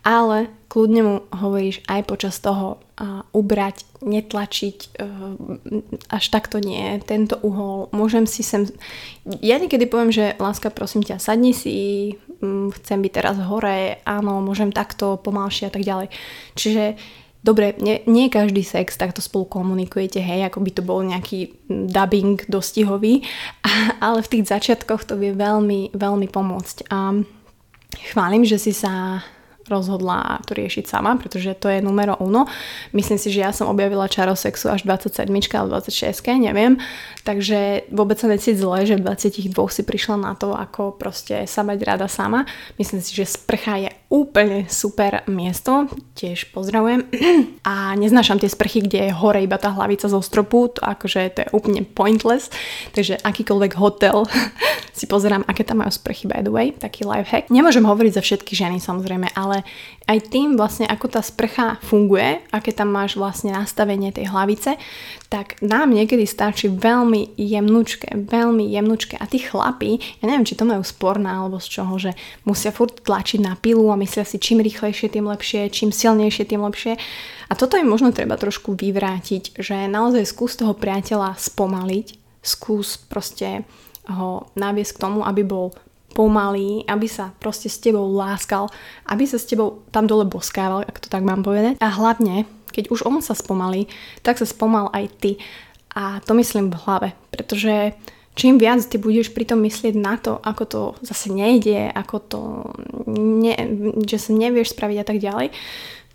ale 0.09 0.49
kľudne 0.73 1.03
mu 1.05 1.17
hovoríš 1.37 1.85
aj 1.85 2.01
počas 2.09 2.41
toho 2.41 2.81
uh, 2.81 3.21
ubrať, 3.37 3.85
netlačiť, 4.01 4.97
uh, 4.97 5.37
až 6.09 6.25
takto 6.33 6.65
nie, 6.65 6.97
tento 7.05 7.37
uhol, 7.45 7.93
môžem 7.93 8.25
si 8.25 8.41
sem... 8.41 8.65
Ja 9.45 9.61
niekedy 9.61 9.85
poviem, 9.85 10.09
že 10.09 10.33
láska, 10.41 10.73
prosím 10.73 11.05
ťa, 11.05 11.21
sadni 11.21 11.53
si, 11.53 12.17
um, 12.41 12.73
chcem 12.73 13.05
byť 13.05 13.13
teraz 13.13 13.37
hore, 13.37 14.01
áno, 14.09 14.41
môžem 14.41 14.73
takto, 14.73 15.21
pomalšie 15.21 15.69
a 15.69 15.73
tak 15.77 15.85
ďalej. 15.85 16.09
Čiže 16.57 16.97
Dobre, 17.39 17.79
nie, 17.79 18.03
nie 18.11 18.27
každý 18.27 18.67
sex 18.67 18.99
takto 18.99 19.23
spolu 19.23 19.47
komunikujete, 19.47 20.19
hej, 20.19 20.51
ako 20.51 20.59
by 20.59 20.71
to 20.75 20.83
bol 20.83 20.99
nejaký 21.07 21.55
dubbing 21.71 22.43
dostihový, 22.51 23.23
ale 24.05 24.27
v 24.27 24.31
tých 24.35 24.51
začiatkoch 24.51 25.07
to 25.07 25.15
vie 25.15 25.31
veľmi, 25.39 25.95
veľmi 25.95 26.27
pomôcť. 26.35 26.91
A 26.91 27.23
chválim, 28.11 28.43
že 28.43 28.59
si 28.59 28.75
sa 28.75 29.23
rozhodla 29.69 30.41
to 30.49 30.57
riešiť 30.57 30.85
sama, 30.89 31.15
pretože 31.21 31.55
to 31.57 31.69
je 31.69 31.85
numero 31.85 32.17
uno. 32.19 32.49
Myslím 32.97 33.21
si, 33.21 33.29
že 33.29 33.45
ja 33.45 33.53
som 33.53 33.69
objavila 33.69 34.09
čaro 34.09 34.33
sexu 34.35 34.73
až 34.73 34.89
27 34.89 35.29
alebo 35.55 35.79
26, 35.79 36.41
neviem. 36.41 36.81
Takže 37.29 37.89
vôbec 37.93 38.17
sa 38.17 38.27
necít 38.27 38.57
zle, 38.57 38.89
že 38.89 38.97
v 38.97 39.05
22 39.05 39.53
si 39.69 39.83
prišla 39.85 40.17
na 40.17 40.33
to, 40.33 40.57
ako 40.57 40.97
proste 40.97 41.45
sa 41.45 41.61
mať 41.61 41.79
rada 41.85 42.09
sama. 42.09 42.49
Myslím 42.81 43.05
si, 43.05 43.13
že 43.13 43.29
sprcha 43.29 43.77
je 43.77 43.91
úplne 44.09 44.65
super 44.73 45.21
miesto, 45.29 45.85
tiež 46.17 46.49
pozdravujem. 46.57 47.05
A 47.69 47.93
neznášam 48.01 48.41
tie 48.41 48.49
sprchy, 48.49 48.89
kde 48.89 49.09
je 49.09 49.13
hore 49.13 49.45
iba 49.45 49.61
tá 49.61 49.69
hlavica 49.77 50.09
zo 50.09 50.25
stropu, 50.25 50.73
to 50.73 50.81
akože 50.81 51.21
to 51.37 51.39
je 51.45 51.49
úplne 51.53 51.85
pointless. 51.85 52.49
Takže 52.97 53.21
akýkoľvek 53.21 53.73
hotel 53.77 54.25
si 54.99 55.05
pozerám, 55.05 55.45
aké 55.45 55.63
tam 55.63 55.85
majú 55.85 55.93
sprchy 55.93 56.25
by 56.25 56.41
the 56.41 56.53
way, 56.53 56.73
taký 56.73 57.05
life 57.05 57.29
hack. 57.29 57.53
Nemôžem 57.53 57.85
hovoriť 57.85 58.13
za 58.17 58.23
všetky 58.25 58.57
ženy 58.57 58.81
samozrejme, 58.81 59.29
ale 59.37 59.58
aj 60.09 60.19
tým 60.33 60.57
vlastne 60.57 60.89
ako 60.89 61.07
tá 61.13 61.21
sprcha 61.21 61.77
funguje, 61.85 62.41
aké 62.49 62.73
tam 62.73 62.91
máš 62.91 63.21
vlastne 63.21 63.53
nastavenie 63.53 64.09
tej 64.09 64.33
hlavice, 64.33 64.81
tak 65.29 65.61
nám 65.61 65.93
niekedy 65.93 66.25
stačí 66.25 66.73
veľmi 66.73 67.37
jemnučké, 67.37 68.17
veľmi 68.17 68.65
jemnučké. 68.73 69.21
A 69.21 69.29
tí 69.29 69.45
chlapí, 69.45 70.01
ja 70.19 70.25
neviem, 70.25 70.49
či 70.49 70.57
to 70.57 70.65
majú 70.65 70.81
sporná 70.81 71.45
alebo 71.45 71.61
z 71.61 71.69
čoho, 71.69 71.95
že 72.01 72.17
musia 72.49 72.73
furt 72.73 73.05
tlačiť 73.05 73.41
na 73.45 73.55
pilu 73.61 73.93
a 73.93 74.01
myslia 74.01 74.25
si 74.25 74.41
čím 74.41 74.65
rýchlejšie, 74.65 75.13
tým 75.13 75.29
lepšie, 75.29 75.69
čím 75.69 75.93
silnejšie, 75.93 76.49
tým 76.49 76.65
lepšie. 76.65 76.97
A 77.49 77.53
toto 77.53 77.77
im 77.77 77.89
možno 77.89 78.13
treba 78.13 78.41
trošku 78.41 78.77
vyvrátiť, 78.77 79.61
že 79.61 79.89
naozaj 79.89 80.25
skús 80.25 80.57
toho 80.57 80.73
priateľa 80.73 81.37
spomaliť, 81.37 82.07
skús 82.41 82.97
proste 82.97 83.69
ho 84.09 84.49
naviesť 84.57 84.97
k 84.97 85.03
tomu, 85.05 85.21
aby 85.25 85.45
bol 85.45 85.77
pomalý, 86.17 86.85
aby 86.89 87.07
sa 87.07 87.31
proste 87.37 87.69
s 87.69 87.79
tebou 87.79 88.09
láskal, 88.11 88.69
aby 89.07 89.25
sa 89.29 89.37
s 89.37 89.49
tebou 89.49 89.85
tam 89.93 90.09
dole 90.09 90.25
boskával, 90.25 90.85
ak 90.85 90.99
to 91.05 91.09
tak 91.13 91.23
mám 91.23 91.45
povedať. 91.45 91.77
A 91.79 91.89
hlavne, 91.93 92.49
keď 92.73 92.91
už 92.91 93.05
on 93.05 93.21
sa 93.21 93.37
spomalí, 93.37 93.87
tak 94.25 94.41
sa 94.41 94.49
spomal 94.49 94.89
aj 94.93 95.05
ty. 95.21 95.33
A 95.95 96.23
to 96.25 96.35
myslím 96.37 96.71
v 96.71 96.81
hlave, 96.85 97.09
pretože 97.33 97.97
čím 98.39 98.55
viac 98.61 98.87
ty 98.87 99.03
budeš 99.03 99.35
pritom 99.35 99.59
myslieť 99.67 99.95
na 99.99 100.15
to, 100.15 100.39
ako 100.39 100.63
to 100.65 100.81
zase 101.03 101.27
nejde, 101.35 101.91
ako 101.91 102.17
to, 102.23 102.41
ne, 103.11 103.55
že 104.07 104.19
sa 104.23 104.31
nevieš 104.31 104.79
spraviť 104.79 104.99
a 105.03 105.07
tak 105.07 105.19
ďalej, 105.19 105.51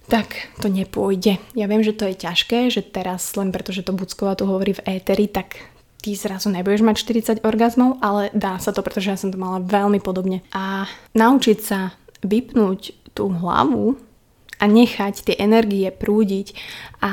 tak 0.08 0.52
to 0.60 0.68
nepôjde. 0.72 1.40
Ja 1.56 1.68
viem, 1.68 1.84
že 1.84 1.96
to 1.96 2.08
je 2.08 2.16
ťažké, 2.16 2.72
že 2.72 2.84
teraz 2.84 3.36
len 3.36 3.52
preto, 3.52 3.76
že 3.76 3.84
to 3.84 3.96
Bucková 3.96 4.36
tu 4.36 4.48
hovorí 4.48 4.76
v 4.76 5.00
éteri, 5.00 5.28
tak 5.28 5.73
ty 6.04 6.20
zrazu 6.20 6.52
nebudeš 6.52 6.84
mať 6.84 6.96
40 7.40 7.48
orgazmov, 7.48 8.04
ale 8.04 8.28
dá 8.36 8.60
sa 8.60 8.76
to, 8.76 8.84
pretože 8.84 9.08
ja 9.08 9.16
som 9.16 9.32
to 9.32 9.40
mala 9.40 9.64
veľmi 9.64 10.04
podobne. 10.04 10.44
A 10.52 10.84
naučiť 11.16 11.58
sa 11.64 11.96
vypnúť 12.28 12.92
tú 13.16 13.32
hlavu 13.32 13.96
a 14.60 14.66
nechať 14.68 15.28
tie 15.28 15.36
energie 15.44 15.92
prúdiť 15.92 16.56
a 17.04 17.12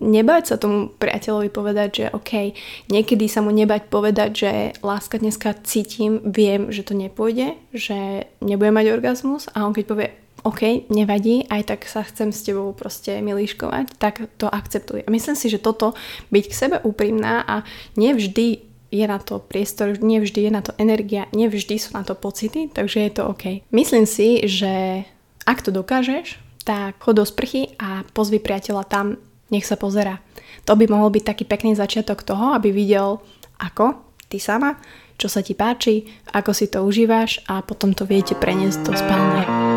nebať 0.00 0.42
sa 0.48 0.56
tomu 0.56 0.88
priateľovi 0.96 1.52
povedať, 1.52 1.88
že 1.92 2.04
OK, 2.08 2.56
niekedy 2.88 3.28
sa 3.28 3.44
mu 3.44 3.52
nebať 3.52 3.92
povedať, 3.92 4.30
že 4.32 4.52
láska 4.80 5.20
dneska 5.20 5.60
cítim, 5.60 6.24
viem, 6.24 6.72
že 6.72 6.88
to 6.88 6.96
nepôjde, 6.96 7.60
že 7.76 8.28
nebudem 8.40 8.80
mať 8.80 8.86
orgazmus 8.96 9.52
a 9.52 9.68
on 9.68 9.76
keď 9.76 9.84
povie 9.84 10.08
OK, 10.44 10.92
nevadí, 10.92 11.48
aj 11.48 11.62
tak 11.72 11.80
sa 11.88 12.04
chcem 12.04 12.28
s 12.28 12.44
tebou 12.44 12.76
proste 12.76 13.24
milíškovať, 13.24 13.96
tak 13.96 14.28
to 14.36 14.44
akceptuj. 14.44 15.00
A 15.00 15.08
myslím 15.08 15.32
si, 15.32 15.48
že 15.48 15.56
toto, 15.56 15.96
byť 16.28 16.44
k 16.44 16.54
sebe 16.54 16.76
úprimná 16.84 17.40
a 17.48 17.64
nevždy 17.96 18.60
je 18.92 19.06
na 19.08 19.18
to 19.18 19.40
priestor, 19.40 19.96
nevždy 19.98 20.46
je 20.46 20.52
na 20.52 20.60
to 20.60 20.76
energia, 20.76 21.26
nevždy 21.32 21.80
sú 21.80 21.96
na 21.96 22.04
to 22.04 22.12
pocity, 22.12 22.68
takže 22.68 23.08
je 23.08 23.12
to 23.16 23.22
OK. 23.24 23.64
Myslím 23.72 24.04
si, 24.04 24.44
že 24.44 25.02
ak 25.48 25.64
to 25.64 25.72
dokážeš, 25.72 26.38
tak 26.62 27.00
chod 27.00 27.18
do 27.18 27.24
sprchy 27.24 27.74
a 27.80 28.04
pozvi 28.12 28.36
priateľa 28.36 28.84
tam, 28.84 29.16
nech 29.48 29.64
sa 29.64 29.80
pozera. 29.80 30.20
To 30.68 30.76
by 30.76 30.88
mohol 30.92 31.08
byť 31.08 31.24
taký 31.24 31.44
pekný 31.48 31.72
začiatok 31.72 32.20
toho, 32.20 32.52
aby 32.52 32.68
videl, 32.68 33.20
ako 33.60 33.96
ty 34.28 34.36
sama, 34.36 34.76
čo 35.16 35.32
sa 35.32 35.40
ti 35.40 35.56
páči, 35.56 36.04
ako 36.36 36.50
si 36.52 36.68
to 36.68 36.84
užívaš 36.86 37.40
a 37.50 37.64
potom 37.64 37.96
to 37.96 38.04
viete 38.04 38.36
preniesť 38.36 38.80
do 38.84 38.92
spálne. 38.92 39.73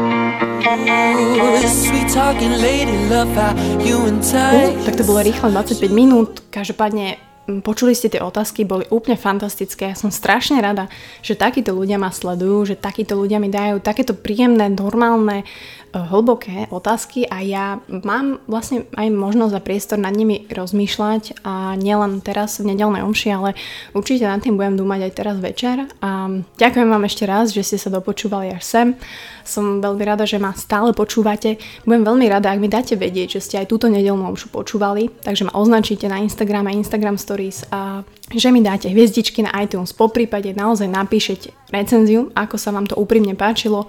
Tak 4.86 4.96
to 4.96 5.04
bolo 5.04 5.24
rýchlo 5.24 5.50
25 5.50 5.92
minút, 5.92 6.44
každopádne 6.50 7.18
počuli 7.64 7.96
ste 7.96 8.12
tie 8.12 8.20
otázky, 8.20 8.68
boli 8.68 8.84
úplne 8.92 9.16
fantastické. 9.16 9.92
Ja 9.92 9.98
som 9.98 10.12
strašne 10.12 10.60
rada, 10.60 10.92
že 11.24 11.40
takíto 11.40 11.72
ľudia 11.72 11.96
ma 11.96 12.12
sledujú, 12.12 12.74
že 12.74 12.76
takíto 12.76 13.16
ľudia 13.16 13.40
mi 13.40 13.48
dajú 13.48 13.80
takéto 13.80 14.12
príjemné, 14.12 14.68
normálne 14.68 15.48
hlboké 15.96 16.68
otázky 16.70 17.26
a 17.26 17.42
ja 17.42 17.66
mám 17.88 18.44
vlastne 18.46 18.86
aj 18.94 19.08
možnosť 19.08 19.54
a 19.56 19.64
priestor 19.64 19.98
nad 19.98 20.12
nimi 20.14 20.46
rozmýšľať 20.52 21.42
a 21.48 21.80
nielen 21.80 22.20
teraz 22.22 22.60
v 22.60 22.76
nedelnej 22.76 23.02
omši, 23.02 23.30
ale 23.32 23.50
určite 23.96 24.28
nad 24.28 24.44
tým 24.44 24.60
budem 24.60 24.76
dúmať 24.76 25.00
aj 25.08 25.12
teraz 25.16 25.38
večer 25.40 25.88
a 26.04 26.30
ďakujem 26.60 26.90
vám 26.92 27.04
ešte 27.08 27.24
raz, 27.24 27.56
že 27.56 27.64
ste 27.64 27.78
sa 27.80 27.90
dopočúvali 27.90 28.52
až 28.52 28.64
sem. 28.64 28.88
Som 29.48 29.80
veľmi 29.80 30.04
rada, 30.04 30.28
že 30.28 30.44
ma 30.44 30.52
stále 30.52 30.92
počúvate. 30.92 31.56
Budem 31.88 32.04
veľmi 32.04 32.28
rada, 32.28 32.52
ak 32.52 32.60
mi 32.60 32.68
dáte 32.68 33.00
vedieť, 33.00 33.40
že 33.40 33.44
ste 33.44 33.56
aj 33.64 33.72
túto 33.72 33.88
nedelnú 33.88 34.28
omšu 34.28 34.52
počúvali, 34.52 35.08
takže 35.24 35.48
ma 35.48 35.56
označíte 35.56 36.12
na 36.12 36.20
Instagram 36.20 36.68
a 36.68 36.76
Instagram 36.76 37.16
Stories 37.38 37.70
a 37.70 38.02
že 38.34 38.50
mi 38.50 38.66
dáte 38.66 38.90
hviezdičky 38.90 39.46
na 39.46 39.54
iTunes. 39.62 39.94
Po 39.94 40.10
prípade 40.10 40.58
naozaj 40.58 40.90
napíšete 40.90 41.54
recenziu, 41.70 42.34
ako 42.34 42.58
sa 42.58 42.74
vám 42.74 42.90
to 42.90 42.98
úprimne 42.98 43.38
páčilo, 43.38 43.86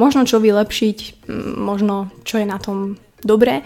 možno 0.00 0.24
čo 0.24 0.40
vylepšiť, 0.40 1.28
možno 1.60 2.08
čo 2.24 2.40
je 2.40 2.48
na 2.48 2.56
tom 2.56 2.96
dobré. 3.20 3.60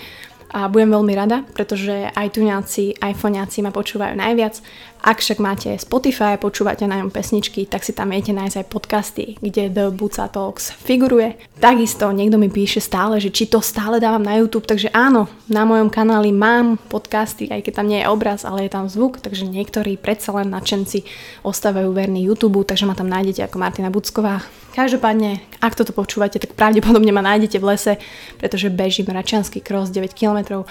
A 0.51 0.67
budem 0.67 0.91
veľmi 0.91 1.15
rada, 1.15 1.47
pretože 1.55 2.11
aj 2.11 2.35
tuňáci, 2.35 2.99
iPhoneáci 2.99 3.63
ma 3.63 3.71
počúvajú 3.71 4.19
najviac 4.19 4.59
ak 5.01 5.25
však 5.25 5.41
máte 5.41 5.73
Spotify 5.81 6.37
a 6.37 6.43
počúvate 6.43 6.85
na 6.85 7.01
ňom 7.01 7.09
pesničky, 7.09 7.65
tak 7.65 7.85
si 7.85 7.97
tam 7.97 8.13
viete 8.13 8.37
nájsť 8.37 8.57
aj 8.61 8.67
podcasty, 8.69 9.25
kde 9.41 9.73
The 9.73 9.89
Buca 9.89 10.29
Talks 10.29 10.77
figuruje. 10.77 11.41
Takisto 11.57 12.13
niekto 12.13 12.37
mi 12.37 12.53
píše 12.53 12.85
stále, 12.85 13.17
že 13.17 13.33
či 13.33 13.49
to 13.49 13.65
stále 13.65 13.97
dávam 13.97 14.21
na 14.21 14.37
YouTube, 14.37 14.69
takže 14.69 14.93
áno, 14.93 15.29
na 15.49 15.65
mojom 15.65 15.89
kanáli 15.89 16.33
mám 16.33 16.77
podcasty, 16.93 17.49
aj 17.49 17.65
keď 17.65 17.73
tam 17.81 17.89
nie 17.89 18.05
je 18.05 18.11
obraz, 18.13 18.45
ale 18.45 18.69
je 18.69 18.77
tam 18.77 18.93
zvuk, 18.93 19.25
takže 19.25 19.49
niektorí 19.49 19.97
predsa 19.97 20.37
len 20.37 20.53
nadšenci 20.53 21.05
ostávajú 21.45 21.93
verní 21.97 22.25
YouTube, 22.25 22.65
takže 22.69 22.85
ma 22.85 22.93
tam 22.93 23.09
nájdete 23.09 23.49
ako 23.49 23.57
Martina 23.57 23.89
Bucková. 23.89 24.45
Každopádne, 24.71 25.43
ak 25.59 25.75
toto 25.75 25.91
počúvate, 25.91 26.39
tak 26.39 26.55
pravdepodobne 26.55 27.11
ma 27.11 27.25
nájdete 27.25 27.59
v 27.59 27.69
lese, 27.75 27.93
pretože 28.39 28.71
bežím 28.71 29.11
Račiansky 29.11 29.59
cross 29.59 29.91
9 29.91 30.15
km 30.15 30.63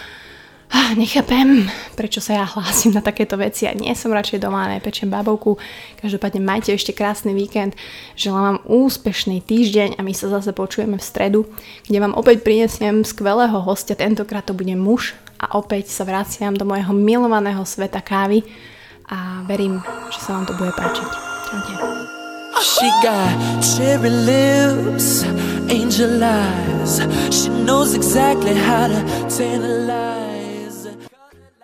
nechápem, 0.93 1.65
prečo 1.97 2.21
sa 2.21 2.41
ja 2.41 2.45
hlásim 2.45 2.93
na 2.93 3.01
takéto 3.01 3.37
veci 3.37 3.65
a 3.65 3.73
nie 3.73 3.93
som 3.97 4.13
radšej 4.13 4.41
doma, 4.41 4.69
nepečem 4.69 5.09
babovku. 5.09 5.57
Každopádne 6.01 6.41
majte 6.41 6.73
ešte 6.73 6.93
krásny 6.93 7.33
víkend, 7.33 7.73
želám 8.13 8.43
vám 8.43 8.59
úspešný 8.69 9.41
týždeň 9.45 9.97
a 9.97 10.05
my 10.05 10.13
sa 10.13 10.29
zase 10.29 10.53
počujeme 10.53 10.97
v 10.97 11.05
stredu, 11.05 11.39
kde 11.89 11.97
vám 12.01 12.13
opäť 12.13 12.45
prinesiem 12.45 13.01
skvelého 13.01 13.61
hostia, 13.61 13.97
tentokrát 13.97 14.45
to 14.45 14.53
bude 14.53 14.73
muž 14.77 15.17
a 15.41 15.57
opäť 15.57 15.89
sa 15.89 16.05
vraciam 16.05 16.53
do 16.53 16.65
môjho 16.67 16.93
milovaného 16.93 17.65
sveta 17.65 18.01
kávy 18.03 18.45
a 19.09 19.41
verím, 19.49 19.81
že 20.13 20.19
sa 20.21 20.37
vám 20.37 20.45
to 20.45 20.53
bude 20.53 20.73
páčiť. 20.77 21.09
Čaute. 21.49 21.73
She 22.59 22.91
got 23.01 23.63
cherry 23.63 24.11
lips, 24.11 25.23
angel 25.71 26.21
eyes. 26.21 26.99
She 27.31 27.47
knows 27.49 27.95
exactly 27.95 28.53
how 28.53 28.87
to 28.91 28.99
tantalize. 29.31 30.28